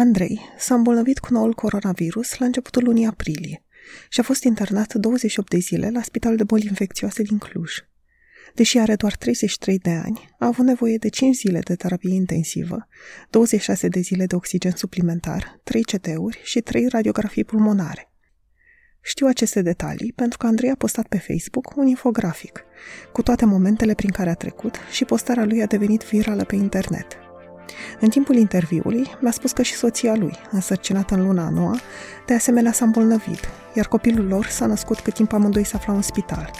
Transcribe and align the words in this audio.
Andrei 0.00 0.40
s-a 0.58 0.74
îmbolnăvit 0.74 1.18
cu 1.18 1.32
noul 1.32 1.54
coronavirus 1.54 2.38
la 2.38 2.46
începutul 2.46 2.84
lunii 2.84 3.06
aprilie 3.06 3.64
și 4.08 4.20
a 4.20 4.22
fost 4.22 4.42
internat 4.42 4.94
28 4.94 5.50
de 5.50 5.58
zile 5.58 5.90
la 5.90 6.02
Spitalul 6.02 6.36
de 6.36 6.44
Boli 6.44 6.66
Infecțioase 6.66 7.22
din 7.22 7.38
Cluj. 7.38 7.72
Deși 8.54 8.78
are 8.78 8.94
doar 8.94 9.16
33 9.16 9.78
de 9.78 9.90
ani, 9.90 10.34
a 10.38 10.46
avut 10.46 10.64
nevoie 10.64 10.96
de 10.96 11.08
5 11.08 11.36
zile 11.36 11.58
de 11.58 11.74
terapie 11.74 12.14
intensivă, 12.14 12.88
26 13.30 13.88
de 13.88 14.00
zile 14.00 14.26
de 14.26 14.34
oxigen 14.34 14.72
suplimentar, 14.76 15.60
3 15.62 15.82
CT-uri 15.82 16.40
și 16.42 16.60
3 16.60 16.88
radiografii 16.88 17.44
pulmonare. 17.44 18.12
Știu 19.00 19.26
aceste 19.26 19.62
detalii 19.62 20.12
pentru 20.12 20.38
că 20.38 20.46
Andrei 20.46 20.70
a 20.70 20.74
postat 20.74 21.06
pe 21.06 21.18
Facebook 21.18 21.76
un 21.76 21.86
infografic 21.86 22.64
cu 23.12 23.22
toate 23.22 23.44
momentele 23.44 23.94
prin 23.94 24.10
care 24.10 24.30
a 24.30 24.34
trecut 24.34 24.74
și 24.90 25.04
postarea 25.04 25.44
lui 25.44 25.62
a 25.62 25.66
devenit 25.66 26.02
virală 26.02 26.44
pe 26.44 26.54
internet. 26.54 27.29
În 28.00 28.08
timpul 28.08 28.36
interviului, 28.36 29.06
mi-a 29.20 29.30
spus 29.30 29.52
că 29.52 29.62
și 29.62 29.74
soția 29.74 30.14
lui, 30.14 30.38
însărcinată 30.50 31.14
în 31.14 31.26
luna 31.26 31.44
a 31.44 31.50
noua, 31.50 31.76
de 32.26 32.34
asemenea 32.34 32.72
s-a 32.72 32.84
îmbolnăvit, 32.84 33.48
iar 33.74 33.86
copilul 33.86 34.26
lor 34.26 34.46
s-a 34.46 34.66
născut 34.66 35.00
cât 35.00 35.14
timp 35.14 35.32
amândoi 35.32 35.64
se 35.64 35.76
aflau 35.76 35.96
în 35.96 36.02
spital. 36.02 36.50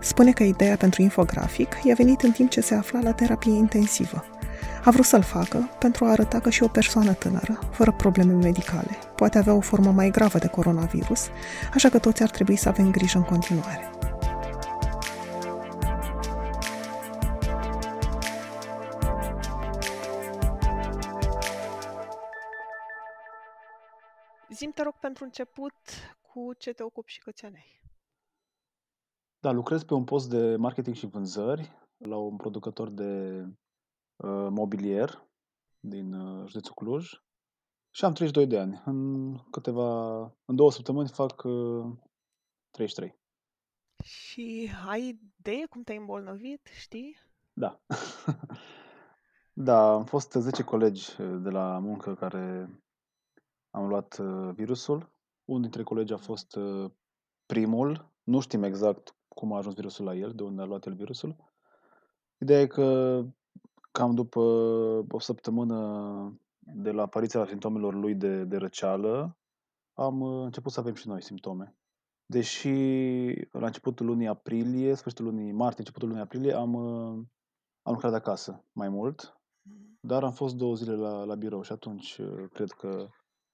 Spune 0.00 0.32
că 0.32 0.42
ideea 0.42 0.76
pentru 0.76 1.02
infografic 1.02 1.76
i-a 1.82 1.94
venit 1.94 2.22
în 2.22 2.30
timp 2.30 2.50
ce 2.50 2.60
se 2.60 2.74
afla 2.74 3.00
la 3.02 3.12
terapie 3.12 3.52
intensivă. 3.52 4.24
A 4.84 4.90
vrut 4.90 5.04
să-l 5.04 5.22
facă 5.22 5.68
pentru 5.78 6.04
a 6.04 6.10
arăta 6.10 6.40
că 6.40 6.50
și 6.50 6.62
o 6.62 6.68
persoană 6.68 7.12
tânără, 7.12 7.58
fără 7.70 7.92
probleme 7.92 8.32
medicale, 8.32 8.98
poate 9.14 9.38
avea 9.38 9.54
o 9.54 9.60
formă 9.60 9.90
mai 9.90 10.10
gravă 10.10 10.38
de 10.38 10.46
coronavirus, 10.46 11.26
așa 11.74 11.88
că 11.88 11.98
toți 11.98 12.22
ar 12.22 12.30
trebui 12.30 12.56
să 12.56 12.68
avem 12.68 12.90
grijă 12.90 13.18
în 13.18 13.24
continuare. 13.24 13.90
Început, 25.28 25.74
cu 26.20 26.52
ce 26.58 26.72
te 26.72 26.82
ocupi 26.82 27.10
și 27.10 27.20
câți 27.20 27.44
ani 27.44 27.56
ai? 27.56 27.80
Da, 29.38 29.50
lucrez 29.50 29.82
pe 29.84 29.94
un 29.94 30.04
post 30.04 30.28
de 30.28 30.56
marketing 30.56 30.96
și 30.96 31.06
vânzări 31.06 31.70
la 31.96 32.16
un 32.16 32.36
producător 32.36 32.88
de 32.88 33.42
uh, 34.16 34.46
mobilier 34.50 35.28
din 35.80 36.12
uh, 36.12 36.46
județul 36.46 36.74
Cluj 36.74 37.10
și 37.90 38.04
am 38.04 38.12
32 38.12 38.46
de 38.46 38.58
ani. 38.58 38.82
În 38.84 39.34
câteva, 39.50 40.20
în 40.44 40.56
două 40.56 40.70
săptămâni 40.70 41.08
fac 41.08 41.42
uh, 41.44 41.92
33. 42.70 43.18
Și 44.02 44.70
ai 44.86 45.20
idee 45.38 45.66
cum 45.66 45.82
te-ai 45.82 45.98
îmbolnăvit, 45.98 46.66
știi? 46.78 47.16
Da. 47.52 47.80
da, 49.68 49.92
am 49.92 50.04
fost 50.04 50.32
10 50.32 50.62
colegi 50.62 51.16
de 51.16 51.50
la 51.50 51.78
muncă 51.78 52.14
care 52.14 52.70
am 53.70 53.88
luat 53.88 54.18
uh, 54.18 54.54
virusul. 54.54 55.17
Unul 55.48 55.62
dintre 55.62 55.82
colegi 55.82 56.12
a 56.12 56.16
fost 56.16 56.56
uh, 56.56 56.90
primul. 57.46 58.12
Nu 58.22 58.40
știm 58.40 58.62
exact 58.62 59.16
cum 59.28 59.52
a 59.52 59.56
ajuns 59.56 59.74
virusul 59.74 60.04
la 60.04 60.14
el, 60.14 60.32
de 60.34 60.42
unde 60.42 60.62
a 60.62 60.64
luat 60.64 60.86
el 60.86 60.94
virusul. 60.94 61.36
Ideea 62.38 62.60
e 62.60 62.66
că 62.66 63.20
cam 63.92 64.14
după 64.14 64.40
o 65.10 65.18
săptămână 65.18 66.40
de 66.58 66.90
la 66.90 67.02
apariția 67.02 67.46
simptomelor 67.46 67.94
lui 67.94 68.14
de, 68.14 68.44
de 68.44 68.56
răceală, 68.56 69.38
am 69.92 70.20
uh, 70.20 70.44
început 70.44 70.72
să 70.72 70.80
avem 70.80 70.94
și 70.94 71.08
noi 71.08 71.22
simptome. 71.22 71.76
Deși 72.26 72.68
la 73.50 73.66
începutul 73.66 74.06
lunii 74.06 74.26
aprilie, 74.26 74.94
sfârșitul 74.94 75.24
lunii 75.24 75.52
martie, 75.52 75.78
începutul 75.78 76.08
lunii 76.08 76.22
aprilie, 76.22 76.52
am, 76.52 76.74
uh, 76.74 77.24
am 77.82 77.92
lucrat 77.92 78.10
de 78.10 78.16
acasă 78.16 78.64
mai 78.72 78.88
mult, 78.88 79.40
dar 80.00 80.24
am 80.24 80.32
fost 80.32 80.54
două 80.54 80.74
zile 80.74 80.94
la, 80.94 81.24
la 81.24 81.34
birou 81.34 81.62
și 81.62 81.72
atunci 81.72 82.18
uh, 82.18 82.44
cred 82.52 82.70
că 82.70 83.08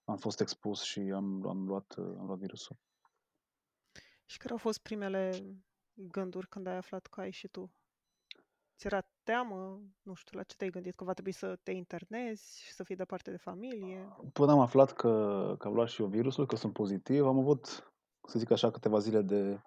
am 0.05 0.16
fost 0.16 0.41
expus 0.41 0.83
și 0.83 1.00
am, 1.00 1.48
am, 1.48 1.66
luat, 1.66 1.94
am 1.97 2.27
luat 2.27 2.38
virusul. 2.38 2.77
Și 4.24 4.38
care 4.38 4.52
au 4.52 4.58
fost 4.58 4.78
primele 4.78 5.44
gânduri 5.92 6.48
când 6.48 6.67
ai 6.67 6.77
aflat 6.77 7.06
că 7.06 7.20
ai 7.20 7.30
și 7.30 7.48
tu? 7.48 7.73
Ți 8.77 8.86
era 8.86 9.01
teamă? 9.23 9.80
Nu 10.02 10.14
știu, 10.14 10.39
la 10.39 10.45
ce 10.45 10.56
te-ai 10.56 10.70
gândit? 10.70 10.95
Că 10.95 11.05
va 11.05 11.12
trebui 11.12 11.33
să 11.33 11.58
te 11.62 11.70
internezi 11.70 12.62
și 12.62 12.73
să 12.73 12.84
fii 12.84 12.96
departe 12.96 13.30
de 13.30 13.36
familie? 13.36 14.17
Până 14.33 14.52
am 14.52 14.58
aflat 14.58 14.92
că, 14.92 15.55
că 15.58 15.67
am 15.67 15.74
luat 15.74 15.89
și 15.89 16.01
eu 16.01 16.06
virusul, 16.06 16.46
că 16.46 16.56
sunt 16.56 16.73
pozitiv, 16.73 17.27
am 17.27 17.39
avut, 17.39 17.92
să 18.29 18.39
zic 18.39 18.50
așa, 18.50 18.70
câteva 18.70 18.98
zile 18.98 19.23
de... 19.23 19.61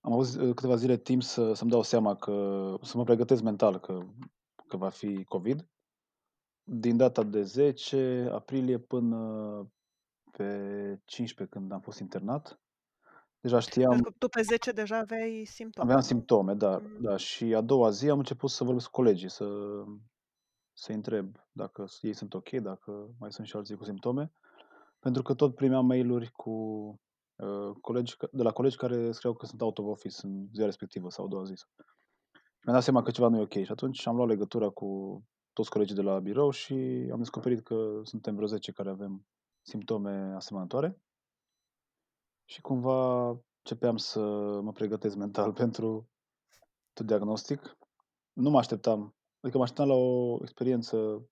Am 0.00 0.12
avut 0.12 0.34
uh, 0.34 0.54
câteva 0.54 0.76
zile 0.76 0.96
timp 0.96 1.22
să, 1.22 1.52
să-mi 1.52 1.70
dau 1.70 1.82
seama 1.82 2.14
că... 2.14 2.74
să 2.82 2.96
mă 2.96 3.04
pregătesc 3.04 3.42
mental 3.42 3.78
că, 3.78 4.06
că 4.66 4.76
va 4.76 4.88
fi 4.88 5.24
COVID. 5.24 5.68
Din 6.70 6.96
data 6.96 7.22
de 7.22 7.42
10 7.42 8.28
aprilie 8.32 8.78
până 8.78 9.16
pe 10.32 10.44
15 11.04 11.56
când 11.56 11.72
am 11.72 11.80
fost 11.80 11.98
internat, 11.98 12.60
Deja 13.40 13.58
știam... 13.58 13.90
Pentru 13.90 14.10
că 14.10 14.16
tu 14.18 14.28
pe 14.28 14.42
10 14.42 14.72
deja 14.72 14.98
aveai 14.98 15.44
simptome. 15.44 15.86
Aveam 15.86 16.02
simptome, 16.02 16.54
da, 16.54 16.78
mm. 16.78 17.00
da. 17.00 17.16
Și 17.16 17.54
a 17.54 17.60
doua 17.60 17.90
zi 17.90 18.08
am 18.08 18.18
început 18.18 18.50
să 18.50 18.64
vorbesc 18.64 18.86
cu 18.86 18.92
colegii, 18.92 19.30
să 19.30 19.46
să 20.72 20.92
întreb 20.92 21.36
dacă 21.52 21.86
ei 22.00 22.12
sunt 22.12 22.34
ok, 22.34 22.50
dacă 22.50 23.14
mai 23.18 23.32
sunt 23.32 23.46
și 23.46 23.56
alții 23.56 23.76
cu 23.76 23.84
simptome. 23.84 24.32
Pentru 24.98 25.22
că 25.22 25.34
tot 25.34 25.54
primeam 25.54 25.86
mail-uri 25.86 26.30
cu 26.32 26.50
uh, 27.36 27.70
colegi, 27.80 28.16
de 28.32 28.42
la 28.42 28.52
colegi 28.52 28.76
care 28.76 29.12
scriau 29.12 29.34
că 29.34 29.46
sunt 29.46 29.60
out 29.60 29.78
of 29.78 29.86
office 29.86 30.16
în 30.22 30.48
ziua 30.52 30.66
respectivă 30.66 31.10
sau 31.10 31.24
a 31.24 31.28
doua 31.28 31.44
zi. 31.44 31.54
Mi-am 32.64 32.74
dat 32.76 32.82
seama 32.82 33.02
că 33.02 33.10
ceva 33.10 33.28
nu 33.28 33.38
e 33.38 33.40
ok 33.40 33.52
și 33.52 33.72
atunci 33.72 34.06
am 34.06 34.16
luat 34.16 34.28
legătura 34.28 34.68
cu 34.68 35.22
toți 35.58 35.70
colegii 35.70 35.94
de 35.94 36.02
la 36.02 36.18
birou 36.18 36.50
și 36.50 36.74
am 37.12 37.18
descoperit 37.18 37.62
că 37.62 38.00
suntem 38.04 38.34
vreo 38.34 38.46
10 38.46 38.72
care 38.72 38.90
avem 38.90 39.26
simptome 39.62 40.32
asemănătoare 40.34 41.00
și 42.44 42.60
cumva 42.60 43.28
începeam 43.58 43.96
să 43.96 44.20
mă 44.62 44.72
pregătesc 44.72 45.16
mental 45.16 45.52
pentru 45.62 46.10
tot 46.92 47.06
diagnostic. 47.06 47.78
Nu 48.32 48.50
mă 48.50 48.58
așteptam, 48.58 49.16
adică 49.40 49.56
mă 49.56 49.62
așteptam 49.62 49.88
la 49.88 49.94
o 49.94 50.38
experiență 50.42 51.28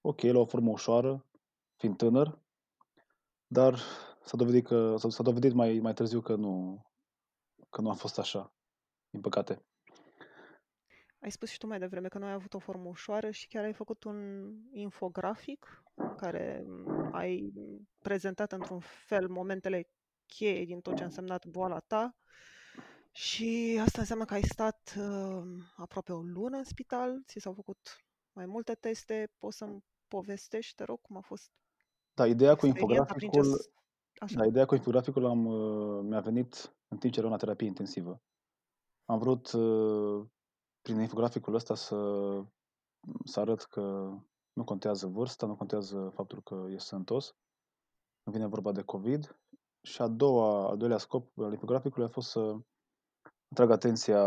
ok, 0.00 0.20
la 0.20 0.38
o 0.38 0.44
formă 0.44 0.70
ușoară, 0.70 1.26
fiind 1.76 1.96
tânăr, 1.96 2.42
dar 3.46 3.78
s-a 4.24 4.36
dovedit, 4.36 4.66
că, 4.66 4.96
s-a 4.96 5.22
dovedit 5.22 5.52
mai, 5.52 5.78
mai 5.78 5.94
târziu 5.94 6.20
că 6.20 6.34
nu, 6.34 6.84
că 7.70 7.80
nu 7.80 7.90
a 7.90 7.94
fost 7.94 8.18
așa, 8.18 8.54
din 9.10 9.20
păcate. 9.20 9.64
Ai 11.20 11.30
spus 11.30 11.50
și 11.50 11.58
tu 11.58 11.66
mai 11.66 11.78
devreme 11.78 12.08
că 12.08 12.18
nu 12.18 12.26
ai 12.26 12.32
avut 12.32 12.54
o 12.54 12.58
formă 12.58 12.88
ușoară 12.88 13.30
și 13.30 13.48
chiar 13.48 13.64
ai 13.64 13.72
făcut 13.72 14.04
un 14.04 14.50
infografic 14.72 15.82
în 15.94 16.14
care 16.14 16.66
ai 17.12 17.52
prezentat 17.98 18.52
într-un 18.52 18.78
fel 18.80 19.28
momentele 19.28 19.88
cheie 20.26 20.64
din 20.64 20.80
tot 20.80 20.96
ce 20.96 21.02
a 21.02 21.06
însemnat 21.06 21.46
boala 21.46 21.78
ta 21.78 22.16
și 23.12 23.78
asta 23.80 24.00
înseamnă 24.00 24.24
că 24.24 24.34
ai 24.34 24.42
stat 24.42 24.94
uh, 24.98 25.42
aproape 25.76 26.12
o 26.12 26.22
lună 26.22 26.56
în 26.56 26.64
spital, 26.64 27.22
ți 27.26 27.38
s-au 27.38 27.52
făcut 27.52 28.04
mai 28.32 28.46
multe 28.46 28.74
teste, 28.74 29.30
poți 29.38 29.56
să-mi 29.56 29.84
povestești, 30.08 30.74
te 30.74 30.84
rog, 30.84 31.00
cum 31.00 31.16
a 31.16 31.20
fost 31.20 31.50
Da, 32.14 32.26
ideea 32.26 32.54
cu 32.54 32.66
infograficul, 32.66 33.70
Așa. 34.20 34.36
da, 34.36 34.46
ideea 34.46 34.64
cu 34.64 34.74
infograficul 34.74 35.24
am, 35.24 35.46
uh, 35.46 36.04
mi-a 36.04 36.20
venit 36.20 36.74
în 36.88 36.98
timp 36.98 37.12
ce 37.12 37.18
eram 37.18 37.30
la 37.30 37.36
terapie 37.36 37.66
intensivă. 37.66 38.20
Am 39.04 39.18
vrut 39.18 39.52
uh, 39.52 40.26
prin 40.82 41.00
infograficul 41.00 41.54
ăsta 41.54 41.74
să, 41.74 41.96
să 43.24 43.40
arăt 43.40 43.62
că 43.62 43.80
nu 44.52 44.64
contează 44.64 45.06
vârsta, 45.06 45.46
nu 45.46 45.56
contează 45.56 46.10
faptul 46.14 46.42
că 46.42 46.66
e 46.70 46.78
sănătos, 46.78 47.34
nu 48.22 48.32
vine 48.32 48.46
vorba 48.46 48.72
de 48.72 48.82
COVID 48.82 49.38
și 49.82 50.02
a 50.02 50.08
doua, 50.08 50.68
al 50.68 50.76
doilea 50.76 50.98
scop 50.98 51.38
al 51.38 51.52
infograficului 51.52 52.06
a 52.06 52.10
fost 52.10 52.30
să 52.30 52.56
atrag 53.50 53.70
atenția 53.70 54.22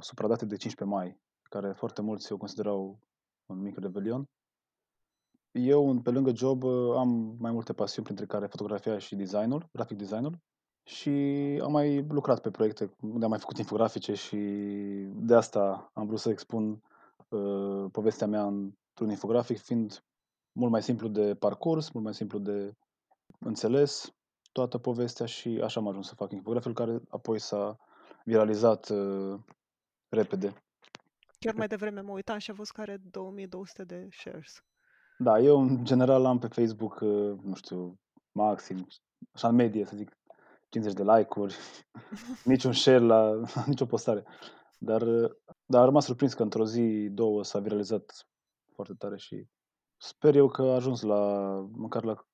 supra 0.00 0.26
date 0.28 0.44
de 0.44 0.56
15 0.56 0.96
mai, 0.96 1.20
care 1.42 1.72
foarte 1.72 2.02
mulți 2.02 2.32
o 2.32 2.36
considerau 2.36 2.98
un 3.46 3.60
mic 3.60 3.78
revelion. 3.78 4.24
Eu, 5.50 6.00
pe 6.00 6.10
lângă 6.10 6.34
job, 6.34 6.64
am 6.96 7.36
mai 7.38 7.50
multe 7.52 7.72
pasiuni, 7.72 8.04
printre 8.04 8.26
care 8.26 8.46
fotografia 8.46 8.98
și 8.98 9.16
designul, 9.16 9.68
grafic 9.72 9.96
designul. 9.96 10.38
Și 10.88 11.10
am 11.62 11.72
mai 11.72 12.02
lucrat 12.08 12.40
pe 12.40 12.50
proiecte 12.50 12.90
unde 13.00 13.24
am 13.24 13.30
mai 13.30 13.38
făcut 13.38 13.58
infografice 13.58 14.14
și 14.14 14.36
de 15.14 15.34
asta 15.34 15.90
am 15.94 16.06
vrut 16.06 16.18
să 16.18 16.30
expun 16.30 16.82
uh, 17.28 17.90
povestea 17.92 18.26
mea 18.26 18.44
într-un 18.44 19.10
infografic, 19.10 19.58
fiind 19.58 20.04
mult 20.52 20.70
mai 20.70 20.82
simplu 20.82 21.08
de 21.08 21.34
parcurs, 21.34 21.90
mult 21.90 22.04
mai 22.04 22.14
simplu 22.14 22.38
de 22.38 22.72
înțeles 23.38 24.14
toată 24.52 24.78
povestea 24.78 25.26
și 25.26 25.60
așa 25.62 25.80
am 25.80 25.88
ajuns 25.88 26.08
să 26.08 26.14
fac 26.14 26.32
infograficul 26.32 26.84
care 26.84 27.00
apoi 27.08 27.38
s-a 27.38 27.76
viralizat 28.24 28.88
uh, 28.88 29.40
repede. 30.08 30.54
Chiar 31.38 31.54
mai 31.54 31.66
devreme 31.66 32.00
mă 32.00 32.12
uitam 32.12 32.38
și 32.38 32.50
a 32.50 32.54
fost 32.54 32.72
care 32.72 32.96
2200 33.10 33.84
de 33.84 34.08
shares. 34.10 34.62
Da, 35.18 35.38
eu 35.38 35.60
în 35.60 35.84
general 35.84 36.24
am 36.24 36.38
pe 36.38 36.46
Facebook, 36.46 37.00
uh, 37.00 37.38
nu 37.42 37.54
știu, 37.54 37.98
maxim, 38.32 38.86
așa 39.32 39.48
în 39.48 39.54
medie 39.54 39.84
să 39.84 39.96
zic, 39.96 40.17
50 40.68 40.96
de 40.96 41.02
like-uri, 41.02 41.56
niciun 42.44 42.72
share 42.72 42.98
la, 42.98 43.30
la 43.30 43.64
nicio 43.66 43.86
postare. 43.86 44.24
Dar, 44.78 45.02
uh, 45.02 45.30
dar 45.66 45.80
am 45.80 45.86
rămas 45.86 46.04
surprins 46.04 46.34
că 46.34 46.42
într-o 46.42 46.64
zi, 46.64 47.08
două 47.10 47.44
s-a 47.44 47.58
viralizat 47.58 48.28
foarte 48.74 48.94
tare 48.94 49.16
și 49.16 49.48
Sper 50.00 50.34
eu 50.34 50.48
că 50.48 50.62
a 50.62 50.74
ajuns 50.74 51.00
la, 51.00 51.50
măcar 51.72 52.04
la, 52.04 52.26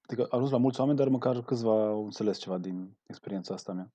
adică 0.00 0.26
a 0.30 0.34
ajuns 0.34 0.50
la 0.50 0.58
mulți 0.58 0.80
oameni, 0.80 0.98
dar 0.98 1.08
măcar 1.08 1.42
câțiva 1.42 1.86
au 1.86 2.04
înțeles 2.04 2.38
ceva 2.38 2.58
din 2.58 2.96
experiența 3.06 3.54
asta 3.54 3.72
mea. 3.72 3.92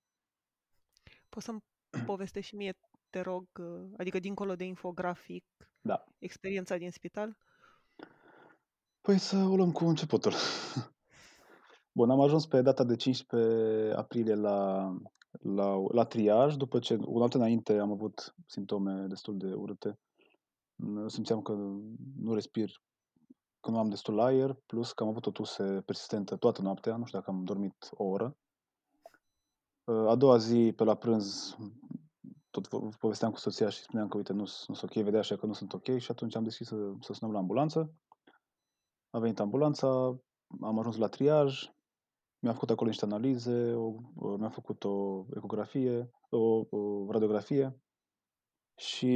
Poți 1.28 1.44
să-mi 1.44 1.64
povestești 2.06 2.48
și 2.48 2.56
mie, 2.56 2.78
te 3.10 3.20
rog, 3.20 3.46
uh, 3.60 3.90
adică 3.96 4.18
dincolo 4.18 4.56
de 4.56 4.64
infografic, 4.64 5.44
da. 5.80 6.04
experiența 6.18 6.76
din 6.76 6.90
spital? 6.90 7.36
Păi 9.00 9.18
să 9.18 9.36
o 9.36 9.56
luăm 9.56 9.72
cu 9.72 9.84
începutul. 9.84 10.32
Bun, 11.96 12.10
am 12.10 12.20
ajuns 12.20 12.46
pe 12.46 12.62
data 12.62 12.84
de 12.84 12.96
15 12.96 13.92
aprilie 13.96 14.34
la, 14.34 14.90
la, 15.30 15.76
la 15.92 16.04
triaj, 16.04 16.56
după 16.56 16.78
ce 16.78 16.94
o 16.94 17.18
noapte 17.18 17.36
înainte 17.36 17.78
am 17.78 17.90
avut 17.90 18.34
simptome 18.46 19.06
destul 19.06 19.36
de 19.36 19.52
urâte. 19.52 19.98
Simțeam 21.06 21.42
că 21.42 21.52
nu 22.16 22.34
respir, 22.34 22.82
că 23.60 23.70
nu 23.70 23.78
am 23.78 23.88
destul 23.88 24.20
aer, 24.20 24.56
plus 24.66 24.92
că 24.92 25.02
am 25.02 25.08
avut 25.08 25.26
o 25.26 25.30
tuse 25.30 25.82
persistentă 25.86 26.36
toată 26.36 26.62
noaptea, 26.62 26.96
nu 26.96 27.04
știu 27.04 27.18
dacă 27.18 27.30
am 27.30 27.44
dormit 27.44 27.88
o 27.90 28.04
oră. 28.04 28.36
A 29.84 30.14
doua 30.14 30.36
zi, 30.36 30.72
pe 30.76 30.84
la 30.84 30.94
prânz, 30.94 31.56
tot 32.50 32.68
povesteam 32.98 33.30
cu 33.30 33.38
soția 33.38 33.68
și 33.68 33.82
spuneam 33.82 34.08
că, 34.08 34.16
uite, 34.16 34.32
nu, 34.32 34.38
nu 34.38 34.74
sunt 34.74 34.82
ok, 34.82 35.02
vedea 35.02 35.20
așa 35.20 35.36
că 35.36 35.46
nu 35.46 35.52
sunt 35.52 35.72
ok 35.72 35.98
și 35.98 36.10
atunci 36.10 36.36
am 36.36 36.42
decis 36.42 36.66
să, 36.66 36.92
să 37.00 37.12
sunăm 37.12 37.34
la 37.34 37.40
ambulanță. 37.40 37.94
A 39.10 39.18
venit 39.18 39.40
ambulanța, 39.40 40.18
am 40.60 40.78
ajuns 40.78 40.96
la 40.96 41.08
triaj, 41.08 41.72
mi-a 42.44 42.52
făcut 42.52 42.70
acolo 42.70 42.88
niște 42.88 43.04
analize, 43.04 43.72
o, 43.72 44.36
mi-a 44.36 44.48
făcut 44.48 44.84
o 44.84 45.24
ecografie, 45.36 46.10
o, 46.30 46.66
o 46.76 47.10
radiografie 47.10 47.80
și 48.76 49.14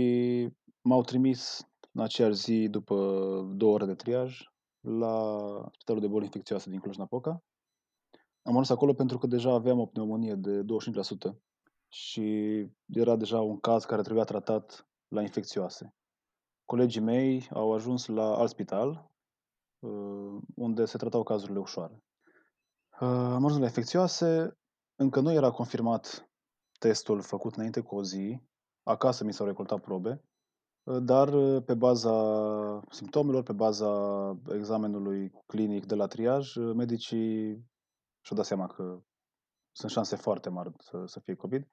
m-au 0.80 1.02
trimis 1.02 1.68
în 1.92 2.02
aceeași 2.02 2.34
zi, 2.34 2.68
după 2.68 2.94
două 3.54 3.72
ore 3.74 3.84
de 3.86 3.94
triaj, 3.94 4.40
la 4.80 5.38
Spitalul 5.72 6.00
de 6.00 6.08
Boli 6.08 6.24
Infecțioase 6.24 6.70
din 6.70 6.80
Cluj-Napoca. 6.80 7.30
Am 8.42 8.52
ajuns 8.52 8.70
acolo 8.70 8.92
pentru 8.92 9.18
că 9.18 9.26
deja 9.26 9.52
aveam 9.52 9.78
o 9.78 9.86
pneumonie 9.86 10.34
de 10.34 10.62
25% 10.62 10.64
și 11.88 12.66
era 12.86 13.16
deja 13.16 13.40
un 13.40 13.60
caz 13.60 13.84
care 13.84 14.02
trebuia 14.02 14.24
tratat 14.24 14.88
la 15.08 15.22
infecțioase. 15.22 15.94
Colegii 16.64 17.00
mei 17.00 17.48
au 17.50 17.72
ajuns 17.72 18.06
la 18.06 18.36
alt 18.36 18.50
spital, 18.50 19.10
uh, 19.78 20.40
unde 20.54 20.84
se 20.84 20.96
tratau 20.96 21.22
cazurile 21.22 21.58
ușoare. 21.58 22.02
Uh, 23.00 23.06
am 23.08 23.44
ajuns 23.44 23.58
la 23.58 23.66
infecțioase, 23.66 24.58
încă 24.94 25.20
nu 25.20 25.32
era 25.32 25.50
confirmat 25.50 26.30
testul 26.78 27.20
făcut 27.20 27.54
înainte 27.54 27.80
cu 27.80 27.96
o 27.96 28.02
zi, 28.02 28.42
acasă 28.82 29.24
mi 29.24 29.32
s-au 29.32 29.46
recoltat 29.46 29.80
probe, 29.80 30.24
uh, 30.82 31.02
dar 31.02 31.30
pe 31.60 31.74
baza 31.74 32.80
simptomelor, 32.90 33.42
pe 33.42 33.52
baza 33.52 33.90
examenului 34.52 35.32
clinic 35.46 35.86
de 35.86 35.94
la 35.94 36.06
triaj, 36.06 36.56
medicii 36.56 37.50
și-au 38.20 38.36
dat 38.36 38.44
seama 38.44 38.66
că 38.66 39.00
sunt 39.72 39.90
șanse 39.90 40.16
foarte 40.16 40.48
mari 40.48 40.72
să, 40.78 41.02
să 41.06 41.20
fie 41.20 41.34
COVID. 41.34 41.68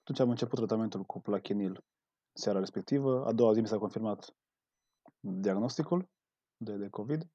Atunci 0.00 0.20
am 0.20 0.30
început 0.30 0.58
tratamentul 0.58 1.04
cu 1.04 1.20
plachenil 1.20 1.84
seara 2.32 2.58
respectivă. 2.58 3.26
A 3.26 3.32
doua 3.32 3.52
zi 3.52 3.60
mi 3.60 3.68
s-a 3.68 3.78
confirmat 3.78 4.36
diagnosticul 5.20 6.08
de, 6.56 6.76
de 6.76 6.88
COVID 6.88 7.30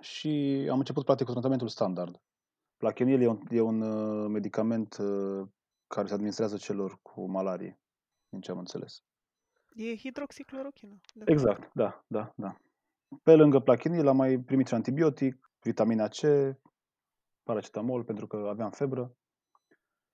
și 0.00 0.66
am 0.70 0.78
început 0.78 1.04
practic 1.04 1.26
cu 1.26 1.32
tratamentul 1.32 1.68
standard. 1.68 2.20
Plachenil 2.78 3.20
e 3.22 3.26
un, 3.26 3.40
e 3.50 3.60
un 3.60 3.80
uh, 3.80 4.28
medicament 4.28 4.96
uh, 4.96 5.48
care 5.86 6.06
se 6.06 6.12
administrează 6.12 6.56
celor 6.56 6.98
cu 7.02 7.30
malarie, 7.30 7.80
din 8.28 8.40
ce 8.40 8.50
am 8.50 8.58
înțeles. 8.58 9.02
E 9.74 9.96
hidroxiclorochină. 9.96 11.00
Exact, 11.24 11.70
da, 11.74 12.04
da, 12.06 12.32
da. 12.36 12.56
Pe 13.22 13.34
lângă 13.34 13.60
plachenil 13.60 14.08
am 14.08 14.16
mai 14.16 14.38
primit 14.38 14.66
și 14.66 14.74
antibiotic, 14.74 15.50
vitamina 15.62 16.08
C, 16.08 16.18
paracetamol 17.42 18.04
pentru 18.04 18.26
că 18.26 18.36
aveam 18.36 18.70
febră. 18.70 19.16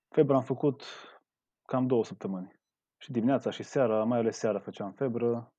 Febră 0.09 0.35
am 0.35 0.43
făcut 0.43 0.83
cam 1.65 1.87
două 1.87 2.03
săptămâni. 2.03 2.59
Și 2.97 3.11
dimineața 3.11 3.49
și 3.49 3.63
seara, 3.63 4.03
mai 4.03 4.19
ales 4.19 4.37
seara 4.37 4.59
făceam 4.59 4.91
febră. 4.91 5.53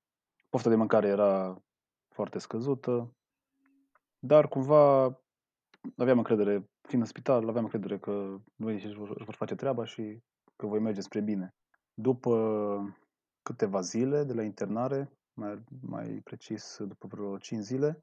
Pofta 0.48 0.68
de 0.68 0.74
mâncare 0.74 1.08
era 1.08 1.62
foarte 2.08 2.38
scăzută. 2.38 3.14
Dar 4.18 4.48
cumva 4.48 5.04
aveam 5.96 6.18
încredere, 6.18 6.70
fiind 6.86 7.02
în 7.02 7.08
spital, 7.08 7.48
aveam 7.48 7.64
încredere 7.64 7.98
că 7.98 8.38
medicii 8.56 8.88
își 8.88 8.98
vor 9.24 9.34
face 9.34 9.54
treaba 9.54 9.84
și 9.84 10.22
că 10.56 10.66
voi 10.66 10.80
merge 10.80 11.00
spre 11.00 11.20
bine. 11.20 11.54
După 11.94 12.34
câteva 13.42 13.80
zile 13.80 14.24
de 14.24 14.32
la 14.32 14.42
internare, 14.42 15.12
mai, 15.32 15.64
mai 15.80 16.20
precis 16.24 16.76
după 16.80 17.06
vreo 17.06 17.38
5 17.38 17.62
zile, 17.62 17.98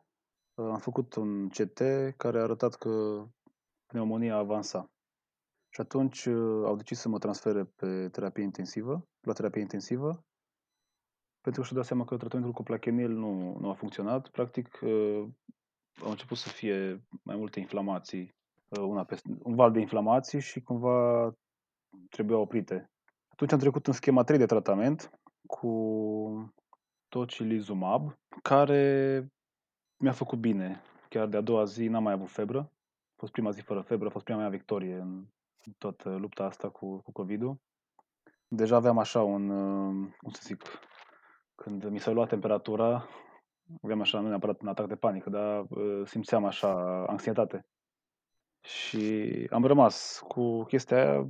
am 0.53 0.77
făcut 0.77 1.15
un 1.15 1.49
CT 1.49 1.79
care 2.17 2.39
a 2.39 2.43
arătat 2.43 2.75
că 2.75 3.25
pneumonia 3.85 4.35
avansa. 4.35 4.91
Și 5.69 5.81
atunci 5.81 6.25
uh, 6.25 6.65
au 6.65 6.75
decis 6.75 6.99
să 6.99 7.09
mă 7.09 7.17
transfere 7.17 7.63
pe 7.63 8.09
terapie 8.09 8.43
intensivă, 8.43 9.07
la 9.21 9.33
terapie 9.33 9.61
intensivă, 9.61 10.25
pentru 11.41 11.61
că 11.61 11.67
și-au 11.67 11.79
dat 11.79 11.85
seama 11.85 12.05
că 12.05 12.17
tratamentul 12.17 12.53
cu 12.53 12.63
plachenil 12.63 13.11
nu, 13.11 13.57
nu 13.59 13.69
a 13.69 13.73
funcționat. 13.73 14.29
Practic, 14.29 14.79
uh, 14.81 15.27
au 16.03 16.09
început 16.09 16.37
să 16.37 16.49
fie 16.49 17.05
mai 17.23 17.35
multe 17.35 17.59
inflamații, 17.59 18.21
uh, 18.21 18.42
una 18.79 19.03
peste, 19.03 19.29
un 19.43 19.55
val 19.55 19.71
de 19.71 19.79
inflamații 19.79 20.39
și 20.39 20.61
cumva 20.61 21.29
trebuia 22.09 22.37
oprite. 22.37 22.91
Atunci 23.27 23.51
am 23.51 23.59
trecut 23.59 23.87
în 23.87 23.93
schema 23.93 24.23
3 24.23 24.37
de 24.37 24.45
tratament 24.45 25.19
cu 25.47 26.53
tocilizumab, 27.07 28.17
care 28.41 29.27
mi-a 29.97 30.11
făcut 30.11 30.39
bine. 30.39 30.81
Chiar 31.09 31.27
de 31.27 31.37
a 31.37 31.41
doua 31.41 31.63
zi 31.63 31.87
n-am 31.87 32.03
mai 32.03 32.13
avut 32.13 32.29
febră. 32.29 32.59
A 33.11 33.15
fost 33.15 33.31
prima 33.31 33.49
zi 33.49 33.61
fără 33.61 33.81
febră, 33.81 34.07
a 34.07 34.11
fost 34.11 34.23
prima 34.23 34.39
mea 34.39 34.49
victorie 34.49 34.95
în 34.95 35.25
toată 35.77 36.15
lupta 36.15 36.43
asta 36.43 36.69
cu, 36.69 36.97
cu 36.97 37.11
COVID-ul. 37.11 37.57
Deja 38.47 38.75
aveam 38.75 38.97
așa 38.97 39.21
un, 39.21 39.47
cum 40.17 40.31
să 40.31 40.41
zic, 40.43 40.63
când 41.55 41.85
mi 41.85 41.99
s-a 41.99 42.11
luat 42.11 42.29
temperatura, 42.29 43.07
aveam 43.81 44.01
așa, 44.01 44.19
nu 44.19 44.27
neapărat 44.27 44.61
un 44.61 44.67
atac 44.67 44.87
de 44.87 44.95
panică, 44.95 45.29
dar 45.29 45.65
simțeam 46.05 46.45
așa 46.45 47.03
anxietate. 47.07 47.65
Și 48.63 49.47
am 49.51 49.65
rămas 49.65 50.23
cu 50.27 50.63
chestia 50.63 50.97
aia 50.97 51.29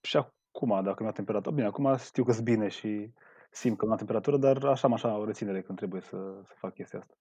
și 0.00 0.16
acum, 0.16 0.82
dacă 0.82 1.02
mi-a 1.02 1.12
temperatură, 1.12 1.54
bine, 1.54 1.66
acum 1.66 1.96
știu 1.96 2.24
că 2.24 2.32
sunt 2.32 2.44
bine 2.44 2.68
și 2.68 3.12
simt 3.50 3.78
că 3.78 3.86
mi-a 3.86 3.96
temperatură, 3.96 4.36
dar 4.36 4.64
așa 4.64 4.86
am 4.86 4.92
așa 4.92 5.16
o 5.16 5.24
reținere 5.24 5.62
când 5.62 5.78
trebuie 5.78 6.00
să, 6.00 6.40
să 6.44 6.52
fac 6.56 6.74
chestia 6.74 6.98
asta. 6.98 7.14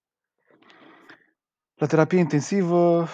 La 1.76 1.86
terapie 1.86 2.20
intensivă 2.20 3.06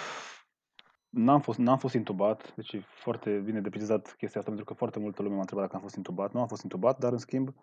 N-am 1.16 1.40
fost, 1.40 1.58
n-am 1.58 1.78
fost 1.78 1.94
intubat, 1.94 2.54
deci 2.54 2.72
e 2.72 2.80
foarte 2.80 3.38
bine 3.38 3.60
de 3.60 3.68
precizat 3.68 4.14
chestia 4.18 4.40
asta, 4.40 4.52
pentru 4.52 4.64
că 4.64 4.74
foarte 4.74 4.98
multă 4.98 5.22
lume 5.22 5.34
m-a 5.34 5.40
întrebat 5.40 5.64
dacă 5.64 5.76
am 5.76 5.82
fost 5.82 5.96
intubat. 5.96 6.32
Nu 6.32 6.40
am 6.40 6.46
fost 6.46 6.62
intubat, 6.62 6.98
dar 6.98 7.12
în 7.12 7.18
schimb 7.18 7.54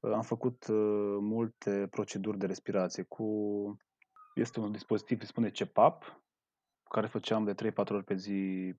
am 0.00 0.22
făcut 0.22 0.66
uh, 0.66 1.16
multe 1.20 1.86
proceduri 1.90 2.38
de 2.38 2.46
respirație 2.46 3.02
cu... 3.02 3.26
Este 4.34 4.60
un 4.60 4.72
dispozitiv, 4.72 5.20
se 5.20 5.26
spune 5.26 5.50
CEPAP, 5.50 6.22
care 6.88 7.06
făceam 7.06 7.44
de 7.44 7.54
3-4 7.54 7.74
ori 7.76 8.04
pe 8.04 8.14
zi, 8.14 8.72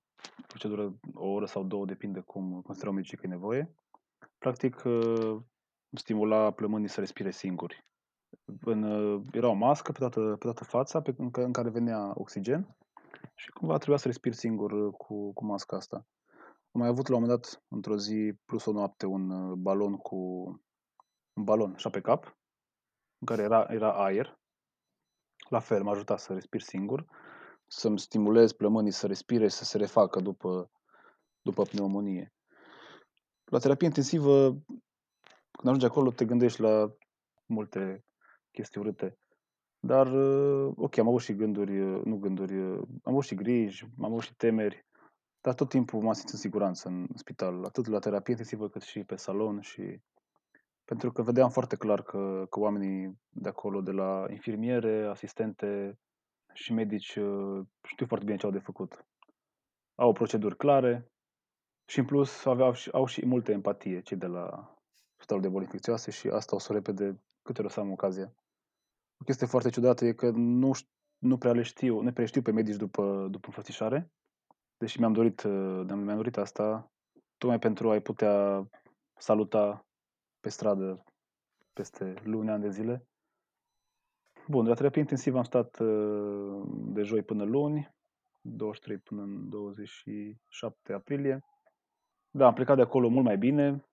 procedură 0.46 0.98
o 1.14 1.28
oră 1.28 1.46
sau 1.46 1.64
două, 1.64 1.84
depinde 1.84 2.20
cum 2.20 2.60
considerau 2.62 2.94
medicii 2.94 3.16
că 3.16 3.26
e 3.26 3.28
nevoie. 3.28 3.74
Practic, 4.38 4.82
uh, 4.84 5.36
stimula 5.92 6.50
plămânii 6.50 6.88
să 6.88 7.00
respire 7.00 7.30
singuri. 7.30 7.86
În, 8.60 8.82
uh, 8.82 9.22
era 9.32 9.48
o 9.48 9.52
mască 9.52 9.92
pe 9.92 9.98
toată, 9.98 10.20
pe 10.20 10.44
toată 10.44 10.64
fața 10.64 11.00
pe, 11.00 11.14
în, 11.16 11.30
în 11.32 11.52
care 11.52 11.68
venea 11.68 12.12
oxigen 12.14 12.76
și 13.34 13.50
cumva 13.50 13.76
trebuia 13.76 13.96
să 13.96 14.06
respir 14.06 14.32
singur 14.32 14.72
uh, 14.72 14.94
cu, 14.96 15.32
cu 15.32 15.44
masca 15.44 15.76
asta. 15.76 16.06
Am 16.72 16.80
mai 16.80 16.88
avut 16.88 17.08
la 17.08 17.16
un 17.16 17.22
moment 17.22 17.40
dat, 17.40 17.62
într-o 17.68 17.96
zi, 17.96 18.32
plus 18.44 18.64
o 18.64 18.72
noapte, 18.72 19.06
un 19.06 19.30
uh, 19.30 19.56
balon 19.56 19.96
cu 19.96 20.16
un 21.32 21.44
balon 21.44 21.72
așa 21.74 21.90
pe 21.90 22.00
cap, 22.00 22.24
în 23.18 23.26
care 23.26 23.42
era, 23.42 23.66
era 23.68 23.92
aer. 24.04 24.38
La 25.48 25.58
fel, 25.58 25.82
m-a 25.82 25.90
ajutat 25.90 26.18
să 26.18 26.32
respir 26.32 26.60
singur, 26.60 27.06
să-mi 27.68 27.98
stimulez 27.98 28.52
plămânii 28.52 28.90
să 28.90 29.06
respire 29.06 29.48
și 29.48 29.54
să 29.54 29.64
se 29.64 29.76
refacă 29.76 30.20
după, 30.20 30.70
după 31.42 31.62
pneumonie. 31.62 32.32
La 33.44 33.58
terapie 33.58 33.86
intensivă, 33.86 34.48
când 35.50 35.66
ajungi 35.66 35.84
acolo, 35.84 36.10
te 36.10 36.24
gândești 36.24 36.60
la 36.60 36.94
multe 37.46 38.04
chestii 38.50 38.80
urâte. 38.80 39.18
Dar, 39.80 40.12
uh, 40.12 40.72
ok, 40.76 40.98
am 40.98 41.08
avut 41.08 41.20
și 41.20 41.34
gânduri, 41.34 41.80
uh, 41.80 42.04
nu 42.04 42.16
gânduri, 42.16 42.58
uh, 42.60 42.80
am 43.02 43.12
avut 43.12 43.24
și 43.24 43.34
griji, 43.34 43.84
am 43.98 44.04
avut 44.04 44.22
și 44.22 44.36
temeri, 44.36 44.86
dar 45.40 45.54
tot 45.54 45.68
timpul 45.68 46.00
m-am 46.02 46.12
simțit 46.12 46.32
în 46.32 46.38
siguranță 46.38 46.88
în 46.88 47.06
spital, 47.14 47.64
atât 47.64 47.86
la 47.86 47.98
terapie 47.98 48.32
intensivă 48.32 48.68
cât 48.68 48.82
și 48.82 49.04
pe 49.04 49.16
salon 49.16 49.60
și 49.60 50.00
pentru 50.84 51.12
că 51.12 51.22
vedeam 51.22 51.50
foarte 51.50 51.76
clar 51.76 52.02
că, 52.02 52.46
că 52.50 52.60
oamenii 52.60 53.18
de 53.28 53.48
acolo, 53.48 53.80
de 53.80 53.90
la 53.90 54.26
infirmiere, 54.30 55.06
asistente 55.06 55.98
și 56.58 56.72
medici, 56.72 57.18
știu 57.82 58.06
foarte 58.06 58.24
bine 58.24 58.36
ce 58.36 58.46
au 58.46 58.52
de 58.52 58.58
făcut. 58.58 59.06
Au 59.94 60.12
proceduri 60.12 60.56
clare 60.56 61.10
și 61.88 61.98
în 61.98 62.04
plus 62.04 62.44
aveau, 62.44 62.74
au 62.92 63.06
și 63.06 63.26
multă 63.26 63.52
empatie 63.52 64.00
cei 64.00 64.16
de 64.16 64.26
la 64.26 64.74
Spitalul 65.16 65.42
de 65.42 65.48
Boli 65.48 65.64
Infecțioase 65.64 66.10
și 66.10 66.28
asta 66.28 66.56
o 66.56 66.58
să 66.58 66.72
repede 66.72 67.22
câte 67.42 67.60
ori 67.60 67.70
o 67.70 67.72
să 67.72 67.80
am 67.80 67.90
ocazia 67.90 68.34
O 69.20 69.24
chestie 69.24 69.46
foarte 69.46 69.70
ciudată 69.70 70.04
e 70.04 70.12
că 70.12 70.30
nu, 70.30 70.70
nu 71.18 71.38
prea 71.38 71.52
le 71.52 71.62
știu, 71.62 72.00
nu 72.00 72.12
prea 72.12 72.26
știu 72.26 72.42
pe 72.42 72.52
medici 72.52 72.76
după, 72.76 73.28
după 73.30 73.46
înfățișare, 73.46 74.10
deși 74.76 74.98
mi-am 74.98 75.12
dorit, 75.12 75.42
uh, 75.42 75.84
mi-am 75.86 76.16
dorit 76.16 76.36
asta, 76.36 76.92
tocmai 77.36 77.58
pentru 77.58 77.90
a-i 77.90 78.02
putea 78.02 78.68
saluta 79.18 79.86
pe 80.40 80.48
stradă 80.48 81.04
peste 81.72 82.14
luni, 82.24 82.50
ani 82.50 82.62
de 82.62 82.70
zile. 82.70 83.06
Bun, 84.50 84.66
la 84.66 84.74
terapie 84.74 85.00
intensivă 85.00 85.36
am 85.36 85.42
stat 85.42 85.78
uh, 85.78 86.62
de 86.68 87.02
joi 87.02 87.22
până 87.22 87.44
luni, 87.44 87.94
23 88.40 88.98
până 88.98 89.22
în 89.22 89.48
27 89.48 90.92
aprilie. 90.92 91.44
Da, 92.30 92.46
am 92.46 92.54
plecat 92.54 92.76
de 92.76 92.82
acolo 92.82 93.08
mult 93.08 93.24
mai 93.24 93.38
bine 93.38 93.84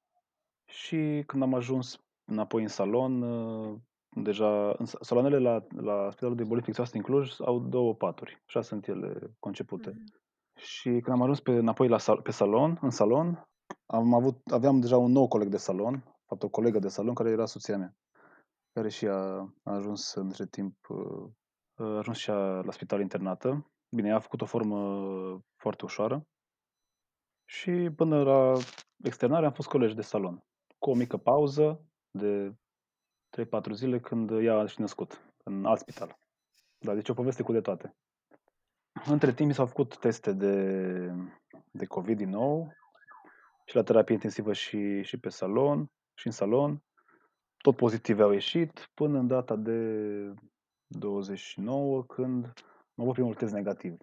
și 0.65 1.23
când 1.27 1.43
am 1.43 1.53
ajuns 1.53 1.99
înapoi 2.25 2.61
în 2.61 2.67
salon, 2.67 3.21
uh, 3.21 3.77
deja 4.09 4.75
în 4.77 4.85
saloanele 4.85 5.37
la, 5.37 5.65
la 5.75 6.09
Spitalul 6.09 6.35
de 6.35 6.43
Boli 6.43 6.57
Infecțioase 6.57 6.91
din 6.91 7.01
Cluj 7.01 7.31
au 7.39 7.59
două 7.59 7.95
paturi, 7.95 8.43
așa 8.47 8.61
sunt 8.61 8.87
ele 8.87 9.35
concepute. 9.39 9.91
Mm-hmm. 9.91 10.55
Și 10.55 10.89
când 10.89 11.09
am 11.09 11.21
ajuns 11.21 11.39
pe, 11.39 11.51
înapoi 11.51 11.87
la 11.87 11.97
sal, 11.97 12.21
pe 12.21 12.31
salon, 12.31 12.77
în 12.81 12.89
salon, 12.89 13.47
am 13.85 14.13
avut, 14.13 14.51
aveam 14.51 14.79
deja 14.79 14.97
un 14.97 15.11
nou 15.11 15.27
coleg 15.27 15.47
de 15.47 15.57
salon, 15.57 16.03
fapt 16.25 16.43
o 16.43 16.49
colegă 16.49 16.79
de 16.79 16.87
salon 16.87 17.13
care 17.13 17.29
era 17.29 17.45
soția 17.45 17.77
mea, 17.77 17.95
care 18.75 18.89
și 18.89 19.07
a, 19.07 19.53
a 19.63 19.73
ajuns 19.73 20.13
între 20.13 20.45
timp, 20.45 20.89
uh, 20.89 21.29
a 21.75 21.97
ajuns 21.97 22.17
și 22.17 22.29
a, 22.29 22.61
la 22.61 22.71
spital 22.71 22.99
internată. 22.99 23.71
Bine, 23.95 24.07
ea 24.07 24.15
a 24.15 24.19
făcut 24.19 24.41
o 24.41 24.45
formă 24.45 24.79
foarte 25.55 25.85
ușoară 25.85 26.27
și 27.45 27.89
până 27.95 28.23
la 28.23 28.53
externare 29.03 29.45
am 29.45 29.51
fost 29.51 29.67
colegi 29.67 29.95
de 29.95 30.01
salon, 30.01 30.43
cu 30.77 30.89
o 30.89 30.95
mică 30.95 31.17
pauză 31.17 31.85
de 32.11 32.55
3-4 33.69 33.71
zile 33.71 33.99
când 33.99 34.31
ea 34.31 34.57
a 34.57 34.65
și 34.65 34.79
născut, 34.79 35.33
în 35.43 35.65
alt 35.65 35.79
spital. 35.79 36.19
Da, 36.77 36.93
deci 36.93 37.09
o 37.09 37.13
poveste 37.13 37.43
cu 37.43 37.51
de 37.51 37.61
toate. 37.61 37.95
Între 39.05 39.33
timp 39.33 39.47
mi 39.47 39.55
s-au 39.55 39.65
făcut 39.65 39.97
teste 39.97 40.33
de, 40.33 40.55
de 41.71 41.85
COVID 41.85 42.17
din 42.17 42.29
nou 42.29 42.73
și 43.65 43.75
la 43.75 43.83
terapie 43.83 44.13
intensivă 44.13 44.53
și, 44.53 45.01
și 45.01 45.19
pe 45.19 45.29
salon 45.29 45.91
și 46.13 46.27
în 46.27 46.33
salon. 46.33 46.84
Tot 47.65 47.75
pozitive 47.75 48.23
au 48.23 48.31
ieșit 48.31 48.89
până 48.93 49.17
în 49.17 49.27
data 49.27 49.55
de 49.55 50.33
29 50.87 52.03
când 52.03 52.45
am 52.95 53.03
avut 53.03 53.13
primul 53.13 53.33
test 53.33 53.53
negativ. 53.53 53.97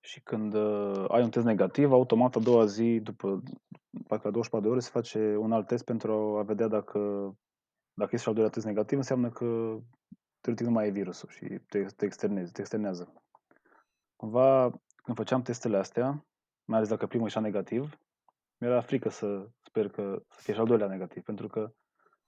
Și 0.00 0.20
când 0.20 0.54
uh, 0.54 1.04
ai 1.08 1.22
un 1.22 1.30
test 1.30 1.44
negativ, 1.44 1.92
automat 1.92 2.36
a 2.36 2.40
doua 2.40 2.64
zi, 2.64 3.00
după 3.00 3.42
parcă 4.06 4.26
la 4.26 4.32
24 4.32 4.60
de 4.60 4.68
ore, 4.68 4.80
se 4.80 4.90
face 4.90 5.36
un 5.36 5.52
alt 5.52 5.66
test 5.66 5.84
pentru 5.84 6.12
a 6.12 6.42
vedea 6.42 6.68
dacă, 6.68 6.98
dacă 7.94 8.10
este 8.12 8.16
și 8.16 8.28
al 8.28 8.34
doilea 8.34 8.52
test 8.52 8.66
negativ, 8.66 8.98
înseamnă 8.98 9.30
că 9.30 9.78
teoretic 10.40 10.66
nu 10.66 10.72
mai 10.72 10.86
e 10.86 10.90
virusul 10.90 11.28
și 11.28 11.60
te, 11.68 11.84
te 11.84 12.04
externezi, 12.04 12.52
te 12.52 12.60
externează. 12.60 13.12
Cumva, 14.16 14.70
când 15.02 15.16
făceam 15.16 15.42
testele 15.42 15.76
astea, 15.76 16.26
mai 16.64 16.76
ales 16.76 16.88
dacă 16.88 17.06
primul 17.06 17.26
ieșea 17.26 17.40
negativ, 17.40 17.98
mi-era 18.60 18.80
frică 18.80 19.08
să 19.08 19.48
sper 19.62 19.88
că 19.88 20.22
să 20.28 20.40
fie 20.40 20.54
și 20.54 20.60
al 20.60 20.66
doilea 20.66 20.88
negativ, 20.88 21.22
pentru 21.22 21.48
că 21.48 21.72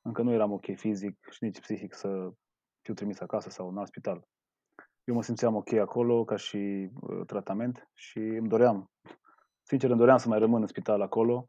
încă 0.09 0.23
nu 0.23 0.33
eram 0.33 0.53
ok 0.53 0.65
fizic 0.77 1.29
și 1.31 1.45
nici 1.45 1.61
psihic 1.61 1.95
să 1.95 2.31
fiu 2.81 2.95
trimis 2.95 3.21
acasă 3.21 3.51
sau 3.51 3.69
în 3.69 3.79
alt 3.79 3.89
spital. 3.89 4.29
Eu 5.05 5.15
mă 5.15 5.23
simțeam 5.23 5.55
ok 5.55 5.73
acolo 5.73 6.25
ca 6.25 6.37
și 6.37 6.91
uh, 7.01 7.27
tratament 7.27 7.89
și 7.95 8.19
îmi 8.19 8.49
doream, 8.49 8.91
sincer 9.63 9.91
îmi 9.91 9.99
doream 9.99 10.19
să 10.19 10.29
mai 10.29 10.39
rămân 10.39 10.61
în 10.61 10.67
spital 10.67 11.03
acolo, 11.03 11.45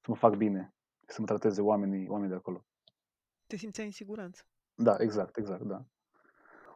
să 0.00 0.06
mă 0.10 0.14
fac 0.16 0.36
bine, 0.36 0.74
să 1.06 1.20
mă 1.20 1.26
trateze 1.26 1.60
oamenii, 1.60 2.08
oamenii 2.08 2.30
de 2.30 2.36
acolo. 2.36 2.64
Te 3.46 3.56
simțeai 3.56 3.86
în 3.86 3.92
siguranță. 3.92 4.42
Da, 4.74 4.96
exact, 4.98 5.36
exact, 5.36 5.62
da. 5.62 5.84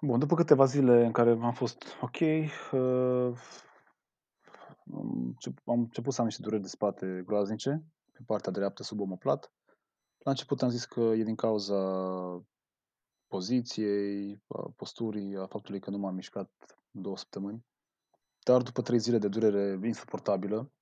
Bun, 0.00 0.18
după 0.18 0.34
câteva 0.34 0.64
zile 0.64 1.04
în 1.04 1.12
care 1.12 1.30
am 1.30 1.52
fost 1.52 1.84
ok, 2.00 2.20
uh, 2.72 3.38
am 5.64 5.78
început 5.78 6.12
să 6.12 6.20
am 6.20 6.26
niște 6.26 6.42
dureri 6.42 6.62
de 6.62 6.68
spate 6.68 7.22
groaznice, 7.26 7.84
pe 8.12 8.20
partea 8.26 8.52
dreaptă 8.52 8.82
sub 8.82 9.00
omoplat. 9.00 9.52
La 10.18 10.30
început 10.30 10.62
am 10.62 10.68
zis 10.68 10.84
că 10.84 11.00
e 11.00 11.22
din 11.22 11.34
cauza 11.34 11.76
poziției, 13.26 14.42
a 14.46 14.72
posturii, 14.76 15.36
a 15.36 15.46
faptului 15.46 15.80
că 15.80 15.90
nu 15.90 15.98
m-am 15.98 16.14
mișcat 16.14 16.50
două 16.90 17.16
săptămâni. 17.16 17.66
Dar 18.44 18.62
după 18.62 18.82
trei 18.82 18.98
zile 18.98 19.18
de 19.18 19.28
durere 19.28 19.86
insuportabilă, 19.86 20.72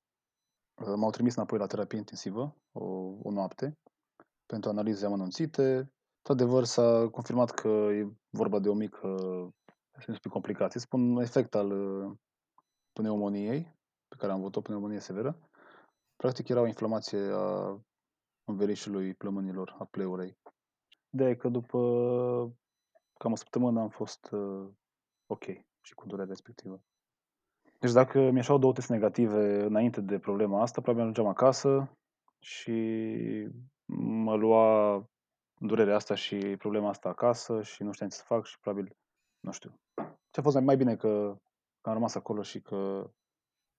uh, 0.74 0.94
m-au 0.96 1.10
trimis 1.10 1.34
înapoi 1.34 1.58
la 1.58 1.66
terapie 1.66 1.98
intensivă 1.98 2.56
o, 2.72 2.84
o 3.22 3.30
noapte 3.30 3.78
pentru 4.46 4.70
analize 4.70 5.06
amănunțite. 5.06 5.92
Într-adevăr, 6.16 6.64
s-a 6.64 7.08
confirmat 7.08 7.50
că 7.50 7.68
e 7.68 8.12
vorba 8.30 8.58
de 8.58 8.68
o 8.68 8.74
mică, 8.74 9.16
să 9.98 10.04
nu 10.06 10.14
spun 10.14 10.30
complicație, 10.30 10.80
spun 10.80 11.16
un 11.16 11.22
efect 11.22 11.54
al 11.54 11.70
uh, 11.70 12.16
pneumoniei, 12.92 13.76
pe 14.08 14.16
care 14.16 14.32
am 14.32 14.38
avut 14.38 14.56
o 14.56 14.60
pneumonie 14.60 15.00
severă. 15.00 15.38
Practic 16.16 16.48
era 16.48 16.60
o 16.60 16.66
inflamație 16.66 17.30
a 17.32 17.78
învelișului 18.46 19.14
plămânilor, 19.14 19.76
a 19.78 19.84
pleurei. 19.84 20.38
Ideea 21.10 21.30
e 21.30 21.34
că 21.34 21.48
după 21.48 21.78
cam 23.18 23.32
o 23.32 23.36
săptămână 23.36 23.80
am 23.80 23.88
fost 23.88 24.30
uh, 24.30 24.68
ok 25.26 25.44
și 25.80 25.94
cu 25.94 26.06
durerea 26.06 26.28
respectivă. 26.28 26.82
Deci 27.78 27.92
dacă 27.92 28.30
mi 28.30 28.38
așa 28.38 28.56
două 28.56 28.72
teste 28.72 28.92
negative 28.92 29.62
înainte 29.62 30.00
de 30.00 30.18
problema 30.18 30.60
asta, 30.60 30.80
probabil 30.80 31.02
ajungeam 31.02 31.26
acasă 31.26 31.96
și 32.38 32.72
mă 34.24 34.34
lua 34.34 35.04
durerea 35.58 35.94
asta 35.94 36.14
și 36.14 36.36
problema 36.58 36.88
asta 36.88 37.08
acasă 37.08 37.62
și 37.62 37.82
nu 37.82 37.92
știam 37.92 38.08
ce 38.08 38.16
să 38.16 38.22
fac 38.22 38.44
și 38.44 38.58
probabil, 38.60 38.96
nu 39.40 39.50
știu. 39.50 39.80
Ce 40.30 40.40
a 40.40 40.42
fost 40.42 40.60
mai 40.60 40.76
bine 40.76 40.96
că, 40.96 41.38
că 41.80 41.88
am 41.88 41.94
rămas 41.94 42.14
acolo 42.14 42.42
și 42.42 42.60
că 42.60 43.10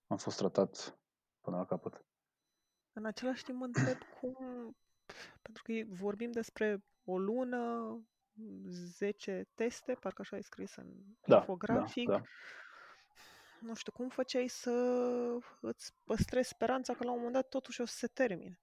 am 0.08 0.18
fost 0.18 0.38
tratat 0.38 1.00
până 1.42 1.58
la 1.58 1.66
capăt. 1.66 2.06
În 2.98 3.06
același 3.06 3.44
timp 3.44 3.58
mă 3.58 3.66
întreb 3.66 3.98
cum, 4.20 4.36
pentru 5.42 5.64
că 5.64 5.74
vorbim 5.90 6.32
despre 6.32 6.84
o 7.06 7.18
lună, 7.18 7.92
10 8.66 9.48
teste, 9.56 9.94
parcă 9.94 10.22
așa 10.22 10.38
e 10.38 10.42
scris 10.42 10.76
în 10.76 10.86
da, 11.26 11.36
infografic. 11.36 12.10
Da, 12.10 12.18
da. 12.18 12.24
Nu 13.60 13.74
știu, 13.74 13.92
cum 13.92 14.10
făceai 14.10 14.48
să 14.48 14.72
îți 15.62 15.94
păstrezi 16.04 16.50
speranța 16.50 16.94
că 16.94 17.04
la 17.04 17.12
un 17.12 17.18
moment 17.18 17.36
dat 17.36 17.50
totuși 17.50 17.82
o 17.82 17.86
să 17.86 17.96
se 17.96 18.08
termine? 18.08 18.60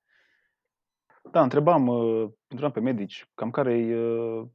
Da, 1.30 1.42
întrebam, 1.42 1.86
uh, 1.86 2.30
întrebam 2.48 2.72
pe 2.72 2.80
medici 2.80 3.30
cam 3.34 3.50
care 3.50 3.78
e 3.78 3.96
uh, 3.96 4.48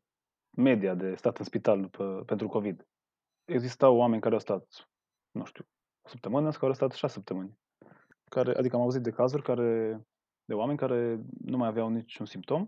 media 0.49 0.95
de 0.95 1.15
stat 1.15 1.37
în 1.37 1.45
spital 1.45 1.81
după, 1.81 2.23
pentru 2.25 2.47
COVID. 2.47 2.87
Existau 3.45 3.95
oameni 3.95 4.21
care 4.21 4.33
au 4.33 4.39
stat, 4.39 4.89
nu 5.31 5.45
știu, 5.45 5.67
o 6.01 6.09
săptămână 6.09 6.49
sau 6.49 6.59
care 6.59 6.71
au 6.71 6.77
stat 6.77 6.91
șase 6.91 7.13
săptămâni. 7.13 7.57
Care, 8.29 8.57
adică 8.57 8.75
am 8.75 8.81
auzit 8.81 9.01
de 9.01 9.11
cazuri 9.11 9.43
care, 9.43 10.01
de 10.45 10.53
oameni 10.53 10.77
care 10.77 11.21
nu 11.45 11.57
mai 11.57 11.67
aveau 11.67 11.89
niciun 11.89 12.25
simptom, 12.25 12.67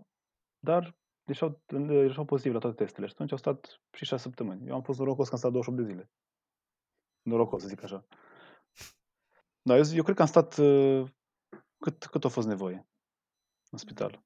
dar 0.58 0.96
ieșeau, 1.26 1.62
ieșeau 1.88 2.24
pozitiv 2.24 2.52
la 2.52 2.58
toate 2.58 2.76
testele 2.76 3.06
și 3.06 3.12
atunci 3.12 3.30
au 3.32 3.38
stat 3.38 3.80
și 3.96 4.04
șase 4.04 4.22
săptămâni. 4.22 4.68
Eu 4.68 4.74
am 4.74 4.82
fost 4.82 4.98
norocos 4.98 5.26
că 5.28 5.32
am 5.32 5.38
stat 5.38 5.52
28 5.52 5.86
de 5.86 5.92
zile. 5.92 6.10
Norocos, 7.22 7.62
să 7.62 7.68
zic 7.68 7.82
așa. 7.82 8.06
Da, 9.62 9.76
eu, 9.76 9.82
eu 9.94 10.02
cred 10.02 10.16
că 10.16 10.22
am 10.22 10.28
stat 10.28 10.56
uh, 10.56 11.10
cât, 11.78 12.04
cât 12.04 12.24
a 12.24 12.28
fost 12.28 12.46
nevoie 12.46 12.86
în 13.70 13.78
spital. 13.78 14.22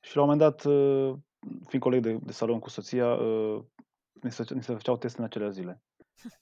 Și 0.00 0.16
la 0.16 0.22
un 0.22 0.28
moment 0.28 0.50
dat, 0.50 0.64
uh, 0.64 1.18
fiind 1.66 1.84
coleg 1.84 2.02
de, 2.02 2.16
de 2.16 2.32
salon 2.32 2.58
cu 2.58 2.68
soția, 2.68 3.14
uh, 3.14 3.64
ni 4.12 4.30
se, 4.30 4.54
ni 4.54 4.62
se 4.62 4.72
făceau 4.72 4.96
teste 4.96 5.18
în 5.18 5.24
acelea 5.24 5.50
zile. 5.50 5.82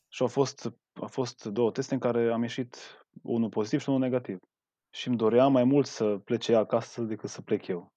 Și 0.09 0.23
au 0.23 0.29
fost, 0.29 0.73
au 0.95 1.07
fost 1.09 1.45
două 1.45 1.71
teste 1.71 1.95
în 1.95 2.01
care 2.01 2.33
am 2.33 2.43
ieșit 2.43 2.77
unul 3.23 3.49
pozitiv 3.49 3.81
și 3.81 3.89
unul 3.89 4.01
negativ. 4.01 4.39
Și 4.91 5.09
îmi 5.09 5.17
doream 5.17 5.53
mai 5.53 5.65
mult 5.65 5.87
să 5.87 6.19
plece 6.19 6.53
ea 6.53 6.59
acasă 6.59 7.03
decât 7.03 7.29
să 7.29 7.43
plec 7.43 7.67
eu. 7.67 7.93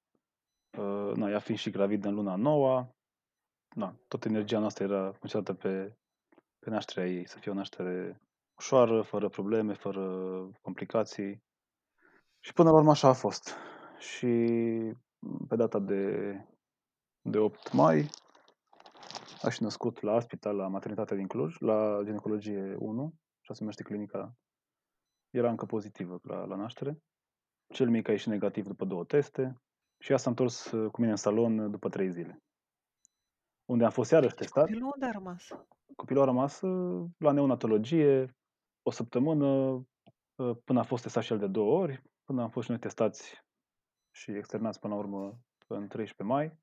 Uh, 0.78 1.12
na, 1.16 1.30
ea 1.30 1.40
fiind 1.40 1.60
și 1.60 1.70
gravidă 1.70 2.08
în 2.08 2.16
luna 2.16 2.36
noua, 2.36 2.96
na, 3.76 3.96
toată 4.08 4.28
energia 4.28 4.60
noastră 4.60 4.84
era 4.84 5.12
concentrată 5.20 5.54
pe, 5.54 5.98
pe 6.60 6.70
nașterea 6.70 7.10
ei, 7.10 7.28
să 7.28 7.38
fie 7.38 7.52
o 7.52 7.56
naștere 7.56 8.22
ușoară, 8.58 9.02
fără 9.02 9.30
probleme, 9.30 9.74
fără 9.74 10.02
complicații. 10.62 11.44
Și 12.40 12.54
până 12.54 12.70
la 12.70 12.76
urmă 12.76 12.92
așa 12.92 13.08
a 13.08 13.14
fost. 13.14 13.54
Și 13.98 14.28
pe 15.48 15.56
data 15.56 15.80
de, 15.80 16.36
de 17.22 17.38
8 17.38 17.72
mai 17.72 18.10
a 19.44 19.50
și 19.50 19.62
născut 19.62 20.02
la 20.02 20.20
spital, 20.20 20.56
la 20.56 20.68
maternitatea 20.68 21.16
din 21.16 21.28
Cluj, 21.28 21.58
la 21.60 22.02
ginecologie 22.04 22.76
1, 22.80 23.14
așa 23.42 23.54
se 23.54 23.60
numește 23.60 23.84
clinica. 23.84 24.36
Era 25.30 25.50
încă 25.50 25.66
pozitivă 25.66 26.20
la, 26.24 26.46
la 26.46 26.56
naștere. 26.56 26.98
Cel 27.74 27.90
mic 27.90 28.08
a 28.08 28.12
ieșit 28.12 28.28
negativ 28.28 28.66
după 28.66 28.86
două 28.86 29.06
teste 29.06 29.62
și 30.00 30.12
ea 30.12 30.18
s-a 30.18 30.30
întors 30.30 30.72
uh, 30.72 30.92
cu 30.92 31.00
mine 31.00 31.12
în 31.12 31.18
salon 31.18 31.58
uh, 31.58 31.72
după 31.72 31.90
trei 31.90 32.12
zile. 32.12 32.44
Unde 33.66 33.84
am 33.84 33.92
fost 33.92 34.12
iarăși 34.12 34.36
testat. 34.36 34.64
Copilul 34.64 34.92
unde 34.94 35.06
a 35.06 35.12
rămas? 35.12 35.48
Copilul 35.96 36.22
a 36.22 36.26
rămas 36.26 36.62
uh, 36.62 37.10
la 37.18 37.32
neonatologie 37.32 38.36
o 38.82 38.92
săptămână 38.92 39.82
până 40.64 40.80
a 40.80 40.84
fost 40.84 41.04
testat 41.04 41.24
și 41.24 41.32
el 41.32 41.38
de 41.38 41.48
două 41.48 41.80
ori, 41.80 42.04
până 42.24 42.42
am 42.42 42.50
fost 42.50 42.66
și 42.66 42.72
noi 42.72 42.80
testați 42.80 43.44
și 44.12 44.32
externați 44.32 44.80
până 44.80 44.94
la 44.94 45.00
urmă 45.00 45.40
în 45.68 45.88
13 45.88 46.24
mai. 46.24 46.58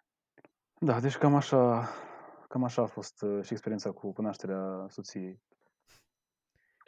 Da, 0.81 1.01
deci 1.01 1.17
cam 1.17 1.35
așa 1.35 1.89
cam 2.51 2.65
așa 2.65 2.83
a 2.83 2.87
fost 2.87 3.23
uh, 3.23 3.45
și 3.45 3.53
experiența 3.53 3.91
cu 3.91 4.15
nașterea 4.17 4.87
soției. 4.89 5.41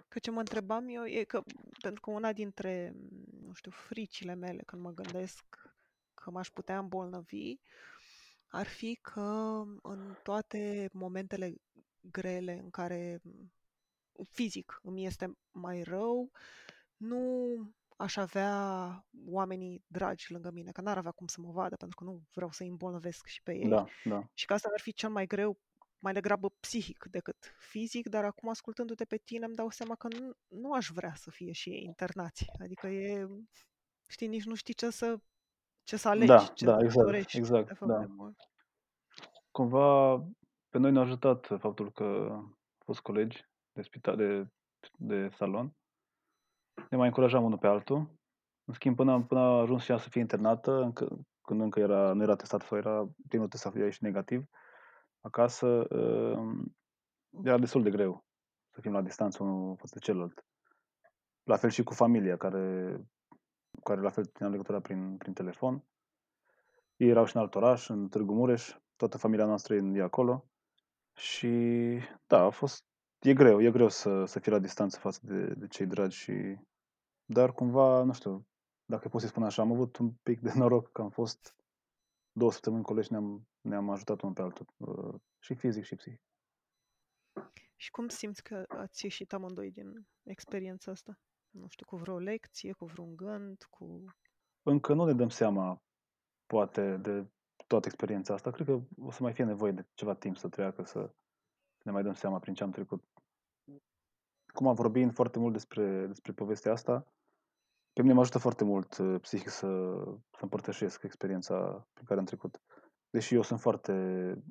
Că 0.08 0.18
ce 0.18 0.30
mă 0.30 0.38
întrebam 0.38 0.88
eu 0.88 1.04
e 1.04 1.24
că, 1.24 1.42
pentru 1.80 2.00
că 2.00 2.10
una 2.10 2.32
dintre, 2.32 2.94
nu 3.46 3.52
știu, 3.52 3.70
fricile 3.70 4.34
mele 4.34 4.62
când 4.66 4.82
mă 4.82 4.90
gândesc 4.90 5.44
că 6.14 6.30
m-aș 6.30 6.48
putea 6.48 6.78
îmbolnăvi, 6.78 7.56
ar 8.46 8.66
fi 8.66 8.98
că 9.02 9.62
în 9.82 10.16
toate 10.22 10.88
momentele 10.92 11.54
grele 12.00 12.58
în 12.62 12.70
care 12.70 13.22
fizic 14.28 14.80
îmi 14.82 15.06
este 15.06 15.38
mai 15.50 15.82
rău, 15.82 16.30
nu 16.96 17.48
aș 17.96 18.16
avea 18.16 19.06
oamenii 19.26 19.84
dragi 19.86 20.32
lângă 20.32 20.50
mine, 20.50 20.70
că 20.70 20.80
n-ar 20.80 20.96
avea 20.98 21.10
cum 21.10 21.26
să 21.26 21.40
mă 21.40 21.50
vadă, 21.52 21.76
pentru 21.76 21.96
că 21.96 22.04
nu 22.04 22.22
vreau 22.32 22.50
să-i 22.50 22.68
îmbolnăvesc 22.68 23.26
și 23.26 23.42
pe 23.42 23.52
ei. 23.54 23.68
Da, 23.68 23.84
da. 24.04 24.22
Și 24.34 24.46
că 24.46 24.52
asta 24.52 24.68
ar 24.72 24.80
fi 24.80 24.92
cel 24.92 25.10
mai 25.10 25.26
greu, 25.26 25.58
mai 25.98 26.12
degrabă 26.12 26.48
psihic 26.60 27.04
decât 27.10 27.54
fizic, 27.58 28.08
dar 28.08 28.24
acum 28.24 28.48
ascultându-te 28.48 29.04
pe 29.04 29.16
tine 29.16 29.44
îmi 29.44 29.54
dau 29.54 29.70
seama 29.70 29.94
că 29.94 30.08
nu, 30.08 30.32
nu 30.48 30.72
aș 30.72 30.88
vrea 30.88 31.14
să 31.14 31.30
fie 31.30 31.52
și 31.52 31.70
ei 31.70 31.82
internați. 31.84 32.46
Adică 32.62 32.86
e, 32.86 33.26
știi, 34.08 34.26
nici 34.26 34.44
nu 34.44 34.54
știi 34.54 34.74
ce 34.74 34.90
să, 34.90 35.16
ce 35.82 35.96
să 35.96 36.08
alegi, 36.08 36.26
Da, 36.26 36.46
ce 36.46 36.64
da, 36.64 36.78
să 36.78 36.84
exact, 36.84 37.06
dorești. 37.06 37.36
exact, 37.36 37.66
de 37.66 37.74
fapt, 37.74 37.90
da. 37.90 37.96
mai 37.96 38.06
mult. 38.08 38.36
Cumva 39.50 40.16
pe 40.68 40.78
noi 40.78 40.92
ne-a 40.92 41.02
ajutat 41.02 41.46
faptul 41.58 41.92
că 41.92 42.04
au 42.30 42.56
fost 42.84 43.00
colegi 43.00 43.44
de 43.72 43.82
spital, 43.82 44.16
de, 44.16 44.46
de 44.98 45.28
salon. 45.28 45.76
Ne 46.90 46.96
mai 46.96 47.06
încurajam 47.06 47.44
unul 47.44 47.58
pe 47.58 47.66
altul. 47.66 48.20
În 48.64 48.74
schimb, 48.74 48.96
până, 48.96 49.22
până 49.22 49.40
a 49.40 49.60
ajuns 49.60 49.82
și 49.82 49.90
ea 49.90 49.98
să 49.98 50.08
fie 50.08 50.20
internată, 50.20 50.82
încă, 50.82 51.18
când 51.42 51.60
încă 51.60 51.80
era, 51.80 52.12
nu 52.12 52.22
era 52.22 52.36
testat 52.36 52.62
sau 52.62 52.78
era 52.78 53.08
primul 53.28 53.48
test 53.48 53.66
a 53.66 53.72
ieșit 53.74 54.02
negativ, 54.02 54.44
acasă 55.20 55.66
uh, 55.96 56.64
era 57.44 57.58
destul 57.58 57.82
de 57.82 57.90
greu 57.90 58.24
să 58.72 58.80
fim 58.80 58.92
la 58.92 59.02
distanță 59.02 59.42
unul 59.42 59.76
față 59.76 59.92
de 59.94 60.00
celălalt. 60.00 60.44
La 61.42 61.56
fel 61.56 61.70
și 61.70 61.82
cu 61.82 61.94
familia, 61.94 62.36
care, 62.36 62.96
care 63.84 64.00
la 64.00 64.10
fel 64.10 64.24
țineam 64.24 64.52
legătura 64.52 64.80
prin, 64.80 65.16
prin 65.16 65.32
telefon. 65.32 65.84
Ei 66.96 67.08
erau 67.08 67.24
și 67.24 67.36
în 67.36 67.42
alt 67.42 67.54
oraș, 67.54 67.88
în 67.88 68.08
Târgu 68.08 68.34
Mureș, 68.34 68.76
toată 68.96 69.18
familia 69.18 69.46
noastră 69.46 69.74
e 69.74 70.02
acolo. 70.02 70.46
Și 71.14 71.50
da, 72.26 72.42
a 72.42 72.50
fost, 72.50 72.84
e 73.22 73.34
greu, 73.34 73.62
e 73.62 73.70
greu 73.70 73.88
să, 73.88 74.24
să 74.24 74.38
fii 74.38 74.52
la 74.52 74.58
distanță 74.58 74.98
față 74.98 75.20
de, 75.22 75.54
de 75.54 75.66
cei 75.66 75.86
dragi 75.86 76.16
și 76.16 76.56
dar 77.24 77.52
cumva, 77.52 78.02
nu 78.02 78.12
știu, 78.12 78.46
dacă 78.84 79.08
pot 79.08 79.20
să 79.20 79.26
spun 79.26 79.42
așa, 79.42 79.62
am 79.62 79.72
avut 79.72 79.96
un 79.96 80.12
pic 80.12 80.40
de 80.40 80.52
noroc 80.54 80.92
că 80.92 81.02
am 81.02 81.10
fost 81.10 81.56
două 82.32 82.52
săptămâni 82.52 82.82
colegi 82.82 83.06
și 83.06 83.12
ne-am, 83.12 83.48
ne-am 83.60 83.90
ajutat 83.90 84.20
unul 84.20 84.34
pe 84.34 84.42
altul, 84.42 84.66
uh, 84.76 85.14
și 85.38 85.54
fizic 85.54 85.84
și 85.84 85.94
psihic. 85.94 86.20
Și 87.76 87.90
cum 87.90 88.08
simți 88.08 88.42
că 88.42 88.64
ați 88.68 89.04
ieșit 89.04 89.32
amândoi 89.32 89.70
din 89.70 90.06
experiența 90.22 90.90
asta? 90.90 91.20
Nu 91.50 91.66
știu, 91.68 91.86
cu 91.86 91.96
vreo 91.96 92.18
lecție, 92.18 92.72
cu 92.72 92.84
vreun 92.84 93.16
gând, 93.16 93.66
cu... 93.70 94.04
Încă 94.62 94.94
nu 94.94 95.04
ne 95.04 95.12
dăm 95.12 95.28
seama, 95.28 95.82
poate, 96.46 96.96
de 96.96 97.26
toată 97.66 97.86
experiența 97.86 98.34
asta. 98.34 98.50
Cred 98.50 98.66
că 98.66 98.80
o 98.96 99.10
să 99.10 99.22
mai 99.22 99.32
fie 99.32 99.44
nevoie 99.44 99.72
de 99.72 99.86
ceva 99.94 100.14
timp 100.14 100.36
să 100.36 100.48
treacă, 100.48 100.82
să 100.82 101.14
ne 101.82 101.90
mai 101.90 102.02
dăm 102.02 102.14
seama 102.14 102.38
prin 102.38 102.54
ce 102.54 102.62
am 102.62 102.70
trecut. 102.70 103.04
Cum 104.52 104.66
am 104.66 104.74
vorbit 104.74 105.14
foarte 105.14 105.38
mult 105.38 105.52
despre, 105.52 106.06
despre 106.06 106.32
povestea 106.32 106.72
asta, 106.72 107.06
pe 107.92 108.02
mine 108.02 108.14
mă 108.14 108.20
ajută 108.20 108.38
foarte 108.38 108.64
mult 108.64 108.96
uh, 108.96 109.20
psihic 109.20 109.48
să, 109.48 109.68
să 110.30 110.40
împărtășesc 110.40 111.02
experiența 111.02 111.86
pe 111.92 112.00
care 112.04 112.18
am 112.18 112.26
trecut. 112.26 112.62
Deși 113.10 113.34
eu 113.34 113.42
sunt 113.42 113.60
foarte, 113.60 113.92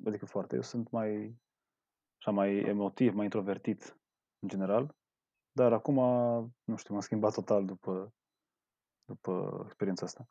adică 0.04 0.26
foarte, 0.26 0.54
eu 0.54 0.62
sunt 0.62 0.90
mai, 0.90 1.36
așa, 2.20 2.30
mai 2.30 2.56
emotiv, 2.56 3.14
mai 3.14 3.24
introvertit 3.24 3.98
în 4.38 4.48
general, 4.48 4.96
dar 5.52 5.72
acum, 5.72 5.94
nu 6.64 6.76
știu, 6.76 6.94
m-am 6.94 7.02
schimbat 7.02 7.34
total 7.34 7.64
după, 7.64 8.14
după 9.04 9.62
experiența 9.64 10.06
asta. 10.06 10.28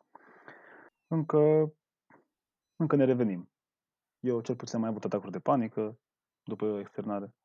Încă, 1.07 1.73
încă 2.75 2.95
ne 2.95 3.05
revenim. 3.05 3.51
Eu 4.19 4.41
cel 4.41 4.55
puțin 4.55 4.75
am 4.75 4.81
mai 4.81 4.89
avut 4.89 5.03
atacuri 5.03 5.31
de 5.31 5.39
panică 5.39 5.99
după 6.43 6.77
externare, 6.79 7.35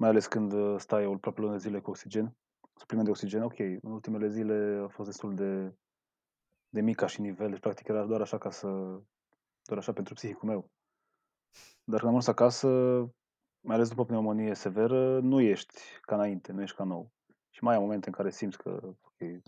mai 0.00 0.08
ales 0.08 0.26
când 0.26 0.52
uh, 0.52 0.78
stai 0.78 1.06
o 1.06 1.12
aproape 1.12 1.40
lună 1.40 1.52
de 1.52 1.58
zile 1.58 1.80
cu 1.80 1.90
oxigen, 1.90 2.36
supliment 2.74 3.06
de 3.06 3.12
oxigen. 3.12 3.42
Ok, 3.42 3.58
în 3.58 3.90
ultimele 3.90 4.28
zile 4.28 4.80
a 4.84 4.88
fost 4.88 5.08
destul 5.08 5.34
de, 5.34 5.74
de 6.68 6.80
mic 6.80 6.96
ca 6.96 7.06
și 7.06 7.20
nivel, 7.20 7.50
deci 7.50 7.60
practic 7.60 7.88
era 7.88 8.04
doar 8.04 8.20
așa 8.20 8.38
ca 8.38 8.50
să, 8.50 8.68
doar 9.62 9.78
așa 9.78 9.92
pentru 9.92 10.14
psihicul 10.14 10.48
meu. 10.48 10.70
Dar 11.84 11.98
când 11.98 12.10
am 12.10 12.16
ajuns 12.16 12.26
acasă, 12.26 12.68
mai 13.60 13.76
ales 13.76 13.88
după 13.88 14.04
pneumonie 14.04 14.54
severă, 14.54 15.20
nu 15.20 15.40
ești 15.40 15.74
ca 16.00 16.14
înainte, 16.14 16.52
nu 16.52 16.62
ești 16.62 16.76
ca 16.76 16.84
nou. 16.84 17.12
Și 17.50 17.64
mai 17.64 17.74
ai 17.74 17.80
momente 17.80 18.08
în 18.08 18.14
care 18.14 18.30
simți 18.30 18.58
că, 18.58 18.80
ok, 18.82 19.42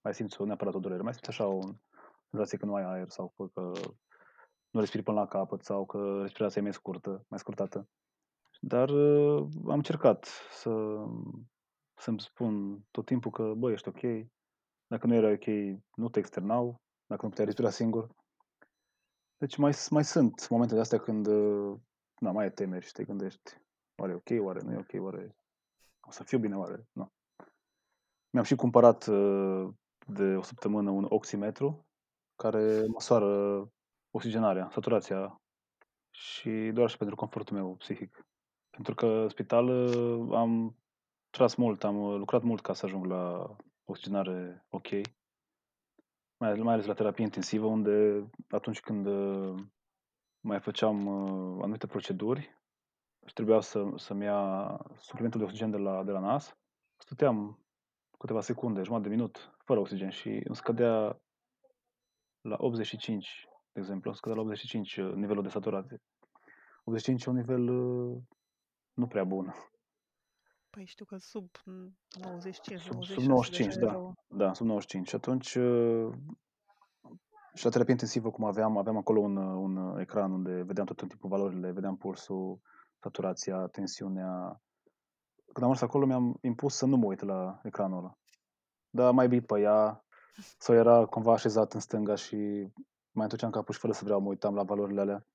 mai 0.00 0.14
simți 0.14 0.40
o 0.40 0.44
neapărat 0.44 0.74
o 0.74 0.78
durere, 0.78 1.02
mai 1.02 1.12
simți 1.12 1.28
așa 1.28 1.46
o 1.46 1.60
senzație 2.30 2.58
că 2.58 2.66
nu 2.66 2.74
ai 2.74 2.84
aer 2.84 3.08
sau 3.08 3.34
că 3.36 3.72
nu 4.70 4.80
respiri 4.80 5.02
până 5.02 5.20
la 5.20 5.26
capăt 5.26 5.62
sau 5.62 5.86
că 5.86 6.18
respirația 6.20 6.60
e 6.60 6.64
mai 6.64 6.72
scurtă, 6.72 7.24
mai 7.28 7.38
scurtată. 7.38 7.88
Dar 8.64 8.88
uh, 8.88 9.48
am 9.66 9.74
încercat 9.74 10.24
să, 10.50 10.70
să-mi 11.94 12.20
spun 12.20 12.84
tot 12.90 13.04
timpul 13.04 13.30
că, 13.30 13.52
băi, 13.56 13.72
ești 13.72 13.88
ok, 13.88 14.00
dacă 14.86 15.06
nu 15.06 15.14
era 15.14 15.30
ok, 15.30 15.46
nu 15.94 16.08
te 16.08 16.18
externau, 16.18 16.80
dacă 17.06 17.22
nu 17.22 17.28
puteai 17.28 17.46
respira 17.46 17.70
singur. 17.70 18.08
Deci 19.36 19.56
mai, 19.56 19.72
mai 19.90 20.04
sunt 20.04 20.48
momentele 20.48 20.80
astea 20.80 20.98
când 20.98 21.26
uh, 21.26 21.78
na, 22.18 22.30
mai 22.30 22.46
e 22.46 22.50
temeri 22.50 22.84
și 22.84 22.92
te 22.92 23.04
gândești, 23.04 23.60
oare 23.96 24.12
e 24.12 24.14
ok, 24.14 24.46
oare 24.46 24.60
nu 24.62 24.72
e 24.72 24.76
ok, 24.76 25.04
oare 25.04 25.36
o 26.08 26.10
să 26.10 26.22
fiu 26.22 26.38
bine, 26.38 26.56
oare 26.56 26.86
nu. 26.92 27.12
Mi-am 28.30 28.44
și 28.44 28.54
cumpărat 28.54 29.06
uh, 29.06 29.68
de 30.06 30.34
o 30.36 30.42
săptămână 30.42 30.90
un 30.90 31.06
oximetru 31.08 31.86
care 32.36 32.86
măsoară 32.86 33.68
oxigenarea, 34.10 34.68
saturația 34.70 35.40
și 36.10 36.70
doar 36.74 36.88
și 36.90 36.96
pentru 36.96 37.16
confortul 37.16 37.56
meu 37.56 37.74
psihic. 37.74 38.26
Pentru 38.72 38.94
că 38.94 39.26
spital 39.28 39.68
uh, 39.68 40.36
am 40.36 40.76
tras 41.30 41.54
mult, 41.54 41.84
am 41.84 41.96
lucrat 41.96 42.42
mult 42.42 42.60
ca 42.60 42.72
să 42.72 42.86
ajung 42.86 43.04
la 43.04 43.56
oxigenare 43.84 44.66
ok, 44.70 44.88
mai, 46.36 46.54
mai 46.54 46.72
ales 46.72 46.86
la 46.86 46.94
terapie 46.94 47.24
intensivă, 47.24 47.66
unde 47.66 48.26
atunci 48.48 48.80
când 48.80 49.06
uh, 49.06 49.54
mai 50.40 50.60
făceam 50.60 51.06
uh, 51.06 51.62
anumite 51.62 51.86
proceduri 51.86 52.58
și 53.26 53.32
trebuia 53.32 53.60
să, 53.60 53.92
să-mi 53.96 54.24
ia 54.24 54.76
suplimentul 54.96 55.40
de 55.40 55.46
oxigen 55.46 55.70
de 55.70 55.76
la, 55.76 56.04
de 56.04 56.10
la 56.10 56.20
nas, 56.20 56.56
stăteam 56.96 57.66
câteva 58.18 58.40
secunde, 58.40 58.82
jumătate 58.82 59.08
de 59.08 59.14
minut, 59.14 59.54
fără 59.64 59.80
oxigen 59.80 60.10
și 60.10 60.28
îmi 60.28 60.56
scădea 60.56 61.20
la 62.40 62.56
85, 62.58 63.48
de 63.72 63.80
exemplu, 63.80 64.10
îmi 64.10 64.16
scădea 64.16 64.36
la 64.36 64.42
85 64.42 64.96
uh, 64.96 65.12
nivelul 65.14 65.42
de 65.42 65.48
saturație. 65.48 66.02
85 66.84 67.24
e 67.24 67.30
un 67.30 67.36
nivel 67.36 67.68
nu 69.02 69.08
prea 69.08 69.24
bun. 69.24 69.54
Păi 70.70 70.84
știu 70.84 71.04
că 71.04 71.16
sub 71.16 71.48
95, 72.20 72.80
sub, 72.80 72.92
96 72.92 73.20
sub 73.20 73.28
95, 73.28 73.74
da. 73.74 73.86
Erau... 73.86 74.14
Da, 74.28 74.52
sub 74.52 74.66
95. 74.66 75.08
Și 75.08 75.14
atunci 75.14 75.58
și 77.54 77.64
la 77.64 77.70
terapie 77.70 77.92
intensivă, 77.92 78.30
cum 78.30 78.44
aveam, 78.44 78.76
aveam 78.76 78.96
acolo 78.96 79.20
un, 79.20 79.36
un 79.36 79.98
ecran 80.00 80.32
unde 80.32 80.62
vedeam 80.62 80.86
tot 80.86 80.96
timpul 80.96 81.28
valorile, 81.28 81.70
vedeam 81.70 81.96
pulsul, 81.96 82.60
saturația, 83.02 83.66
tensiunea. 83.66 84.60
Când 85.52 85.66
am 85.66 85.70
ajuns 85.70 85.80
acolo, 85.80 86.06
mi-am 86.06 86.38
impus 86.40 86.76
să 86.76 86.86
nu 86.86 86.96
mă 86.96 87.06
uit 87.06 87.20
la 87.20 87.60
ecranul 87.62 87.98
ăla. 87.98 88.18
Dar 88.90 89.12
mai 89.12 89.28
bipă 89.28 89.58
ea, 89.58 90.04
sau 90.58 90.74
era 90.74 91.04
cumva 91.04 91.32
așezat 91.32 91.72
în 91.72 91.80
stânga 91.80 92.14
și 92.14 92.36
mai 93.10 93.24
întorceam 93.24 93.50
capul 93.50 93.74
și 93.74 93.80
fără 93.80 93.92
să 93.92 94.04
vreau 94.04 94.20
mă 94.20 94.28
uitam 94.28 94.54
la 94.54 94.62
valorile 94.62 95.00
alea. 95.00 95.26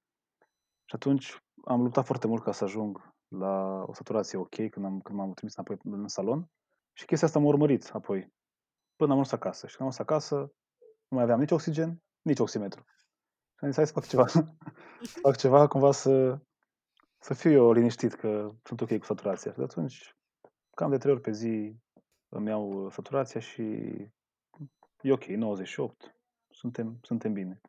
Și 0.86 0.95
atunci 0.95 1.43
am 1.65 1.82
luptat 1.82 2.06
foarte 2.06 2.27
mult 2.27 2.43
ca 2.43 2.51
să 2.51 2.63
ajung 2.63 3.15
la 3.27 3.83
o 3.87 3.93
saturație 3.93 4.37
ok 4.37 4.69
când, 4.69 4.85
am, 4.85 5.01
când 5.01 5.17
m-am 5.17 5.33
trimis 5.33 5.55
înapoi 5.55 5.77
în 5.83 6.07
salon 6.07 6.49
și 6.93 7.05
chestia 7.05 7.27
asta 7.27 7.39
m-a 7.39 7.47
urmărit 7.47 7.89
apoi 7.93 8.35
până 8.95 9.11
am 9.11 9.19
ajuns 9.19 9.31
acasă. 9.31 9.67
Și 9.67 9.75
când 9.75 9.89
am 9.89 9.95
ajuns 9.95 10.09
acasă, 10.09 10.35
nu 11.07 11.17
mai 11.17 11.23
aveam 11.23 11.39
nici 11.39 11.51
oxigen, 11.51 12.03
nici 12.21 12.39
oximetru. 12.39 12.85
Și 13.57 13.63
am 13.63 13.67
zis, 13.67 13.75
hai 13.75 13.87
să 13.87 13.93
fac 13.93 14.07
ceva. 14.07 14.25
fac 15.25 15.37
ceva 15.37 15.67
cumva 15.67 15.91
să, 15.91 16.39
să 17.19 17.33
fiu 17.33 17.51
eu 17.51 17.71
liniștit 17.71 18.13
că 18.13 18.51
sunt 18.63 18.81
ok 18.81 18.97
cu 18.97 19.05
saturația. 19.05 19.51
Și 19.51 19.57
de 19.57 19.63
atunci, 19.63 20.15
cam 20.73 20.89
de 20.89 20.97
trei 20.97 21.13
ori 21.13 21.21
pe 21.21 21.31
zi 21.31 21.75
îmi 22.29 22.47
iau 22.47 22.89
saturația 22.89 23.39
și 23.39 23.61
e 25.01 25.11
ok, 25.11 25.23
98. 25.23 26.15
Suntem, 26.49 26.99
suntem 27.01 27.33
bine. 27.33 27.61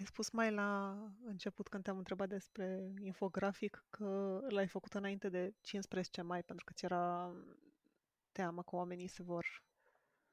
Ai 0.00 0.06
spus 0.06 0.30
mai 0.30 0.52
la 0.52 0.98
început 1.24 1.68
când 1.68 1.82
te-am 1.82 1.98
întrebat 1.98 2.28
despre 2.28 2.92
infografic 3.00 3.84
că 3.90 4.40
l-ai 4.48 4.66
făcut 4.66 4.94
înainte 4.94 5.28
de 5.28 5.54
15 5.60 6.22
mai 6.22 6.42
pentru 6.42 6.64
că 6.64 6.72
ți 6.72 6.84
era 6.84 7.34
teamă 8.32 8.62
că 8.62 8.76
oamenii 8.76 9.06
se 9.06 9.22
vor 9.22 9.64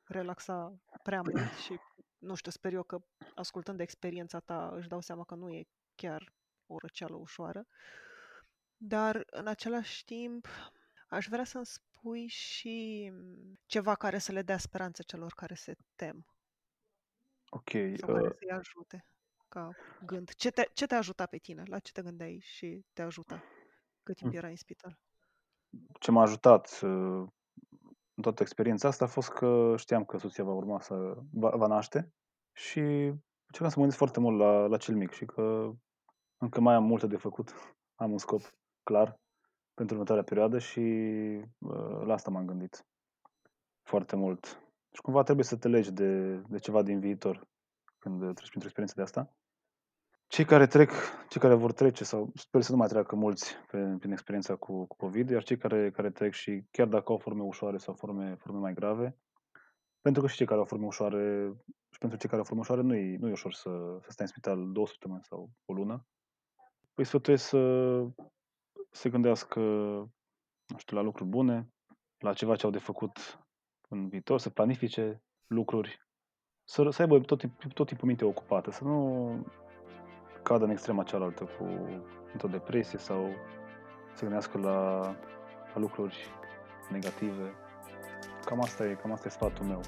relaxa 0.04 0.80
prea 1.04 1.22
mult 1.22 1.52
și 1.66 1.80
nu 2.18 2.36
știu, 2.36 2.52
sper 2.52 2.74
eu 2.74 2.84
că 2.84 3.00
ascultând 3.36 3.78
de 3.78 3.84
experiența 3.84 4.40
ta 4.40 4.72
își 4.74 4.88
dau 4.88 5.02
seama 5.02 5.24
că 5.24 5.36
nu 5.36 5.50
e 5.50 5.68
chiar 5.96 6.34
o 6.68 6.78
răceală 6.78 7.16
ușoară. 7.16 7.68
Dar, 8.78 9.24
în 9.26 9.48
același 9.48 10.06
timp, 10.06 10.48
aș 11.08 11.28
vrea 11.28 11.44
să-mi 11.44 11.66
spui 11.66 12.28
și 12.28 13.12
ceva 13.66 13.96
care 13.96 14.18
să 14.18 14.32
le 14.32 14.42
dea 14.42 14.58
speranță 14.58 15.04
celor 15.04 15.34
care 15.34 15.54
se 15.54 15.76
tem. 15.96 16.26
Ok. 17.50 17.70
Sau 17.98 18.14
care 18.14 18.28
uh... 18.28 18.36
să-i 18.40 18.52
ajute 18.52 19.06
ca 19.48 19.70
gând. 20.06 20.34
Ce 20.34 20.50
te, 20.50 20.70
ce 20.74 20.86
te 20.86 20.96
ajuta 20.96 21.26
pe 21.26 21.38
tine? 21.38 21.64
La 21.66 21.80
ce 21.80 21.92
te 21.92 22.02
gândeai 22.02 22.40
și 22.42 22.86
te 22.94 23.02
ajuta 23.02 23.44
cât 24.04 24.16
timp 24.16 24.32
mm. 24.32 24.38
erai 24.38 24.50
în 24.50 24.56
spital? 24.56 25.00
Ce 26.00 26.12
m-a 26.12 26.22
ajutat 26.22 26.80
uh, 26.84 27.28
în 28.14 28.22
toată 28.22 28.42
experiența 28.42 28.88
asta 28.88 29.04
a 29.04 29.08
fost 29.08 29.30
că 29.30 29.74
știam 29.78 30.06
că 30.06 30.18
soția 30.18 30.44
va 30.44 30.54
urma 30.54 30.80
să 30.80 31.18
va, 31.32 31.50
va 31.50 31.68
naște 31.68 32.14
și 32.54 32.80
încercam 32.80 33.70
să 33.70 33.76
mă 33.76 33.86
gândesc 33.86 33.98
foarte 33.98 34.20
mult 34.20 34.38
la, 34.38 34.66
la 34.66 34.78
cel 34.78 34.96
mic 34.96 35.12
și 35.12 35.26
că 35.26 35.72
încă 36.38 36.62
mai 36.62 36.76
am 36.76 36.84
multe 36.84 37.08
de 37.08 37.18
făcut. 37.18 37.54
Am 38.02 38.12
un 38.12 38.18
scop 38.18 38.42
clar 38.84 39.20
pentru 39.74 39.94
următoarea 39.94 40.24
perioadă 40.24 40.60
și 40.60 40.80
uh, 41.58 42.02
la 42.06 42.14
asta 42.14 42.30
m-am 42.30 42.46
gândit 42.46 42.86
foarte 43.84 44.16
mult. 44.16 44.46
Și 44.92 45.02
cumva 45.02 45.24
trebuie 45.24 45.46
să 45.46 45.58
te 45.58 45.68
legi 45.68 45.92
de, 45.92 46.36
de 46.36 46.58
ceva 46.58 46.82
din 46.82 47.00
viitor 47.00 47.48
când 48.08 48.20
treci 48.20 48.50
printr-o 48.50 48.70
experiență 48.70 48.93
de 48.96 49.02
asta. 49.02 49.36
Cei 50.28 50.46
care 50.46 50.67
trec, 50.67 50.91
cei 51.30 51.41
care 51.41 51.54
vor 51.54 51.72
trece, 51.72 52.04
sau 52.04 52.32
sper 52.36 52.62
să 52.62 52.72
nu 52.72 52.78
mai 52.78 52.88
treacă 52.88 53.15
mulți 53.15 53.56
pe, 53.72 53.96
prin 54.00 54.12
experiența 54.12 54.56
cu, 54.56 54.86
cu 54.86 54.96
COVID, 54.96 55.30
iar 55.30 55.43
cei 55.43 55.58
care, 55.58 55.91
care 55.91 56.12
trec 56.12 56.34
și 56.34 56.63
chiar 56.72 56.88
dacă 56.88 57.12
au 57.12 57.17
forme 57.17 57.43
ușoare 57.43 57.78
sau 57.78 57.93
forme, 57.93 58.36
forme 58.36 58.60
mai 58.60 58.74
grave, 58.74 59.17
pentru 60.02 60.22
că 60.22 60.28
și 60.28 60.36
cei 60.36 60.46
care 60.46 60.60
au 60.60 60.65
forme 60.65 60.86
ușoare, 60.86 61.54
și 61.91 62.00
pentru 62.00 62.17
cei 62.17 62.30
care 62.30 62.41
au 62.41 62.48
forme 62.48 62.62
ușoare, 62.62 62.82
nu 62.82 62.96
e, 62.96 63.17
nu 63.17 63.28
e 63.28 63.32
ușor 63.32 63.54
să, 63.54 63.98
să 64.02 64.12
stai 64.12 64.26
în 64.26 64.32
spital 64.32 64.72
două 64.72 64.88
săptămâni 64.88 65.24
sau 65.24 65.50
o 65.65 65.74
lună. 65.74 66.06
Păi 66.93 67.06
sfătuiesc 67.06 67.48
să 67.48 68.04
se 68.91 69.10
gândească, 69.10 69.60
nu 70.65 70.78
știu, 70.78 70.96
la 70.96 71.04
lucruri 71.04 71.30
bune, 71.30 71.70
la 72.17 72.34
ceva 72.34 72.56
ce 72.56 72.65
au 72.65 72.72
de 72.72 72.78
făcut 72.78 73.39
în 73.89 74.10
viitor, 74.10 74.39
să 74.39 74.50
planifice 74.50 75.24
lucruri, 75.48 76.07
să, 76.70 76.88
să 76.90 77.02
aibă 77.02 77.20
tot, 77.20 77.42
tot 77.74 77.88
timpul 77.88 78.08
minte 78.08 78.26
ocupată, 78.26 78.72
să 78.72 78.84
nu 78.84 79.30
cadă 80.44 80.64
în 80.64 80.70
extrema 80.70 81.04
cealaltă 81.04 81.44
cu 81.44 81.66
într-o 82.32 82.48
depresie 82.48 83.00
sau 83.00 83.30
să 84.14 84.22
gândească 84.22 84.58
la, 84.58 85.02
la 85.74 85.80
lucruri 85.80 86.16
negative. 86.90 87.54
Cam 88.46 88.62
asta, 88.62 88.86
e, 88.86 88.98
cam 89.02 89.12
asta 89.12 89.28
e 89.28 89.32
sfatul 89.32 89.66
meu. 89.66 89.82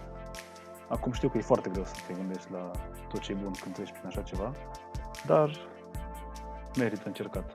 Acum 0.87 1.11
știu 1.11 1.29
că 1.29 1.37
e 1.37 1.41
foarte 1.41 1.69
greu 1.69 1.83
să 1.83 1.93
te 2.07 2.13
gândești 2.13 2.51
la 2.51 2.71
tot 3.09 3.19
ce 3.19 3.31
e 3.31 3.35
bun 3.35 3.51
când 3.61 3.75
treci 3.75 3.91
prin 3.91 4.05
așa 4.05 4.21
ceva, 4.21 4.53
dar 5.25 5.51
merită 6.77 7.03
încercat. 7.05 7.51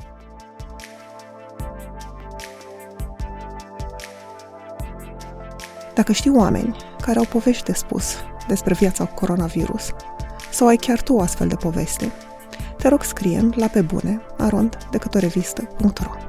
Dacă 5.94 6.12
știi 6.12 6.36
oameni 6.36 6.76
care 7.00 7.18
au 7.18 7.24
povești 7.24 7.64
de 7.64 7.72
spus 7.72 8.24
despre 8.46 8.74
viața 8.74 9.04
cu 9.04 9.14
coronavirus, 9.14 9.90
sau 10.50 10.66
ai 10.66 10.76
chiar 10.76 11.02
tu 11.02 11.14
o 11.14 11.20
astfel 11.20 11.48
de 11.48 11.54
poveste, 11.54 12.12
te 12.76 12.88
rog 12.88 13.02
scrie 13.02 13.48
la 13.54 13.66
pe 13.66 13.80
bune 13.80 14.20
arond 14.38 14.78
decât 14.90 15.14
o 15.14 15.18
revistă.ro 15.18 16.23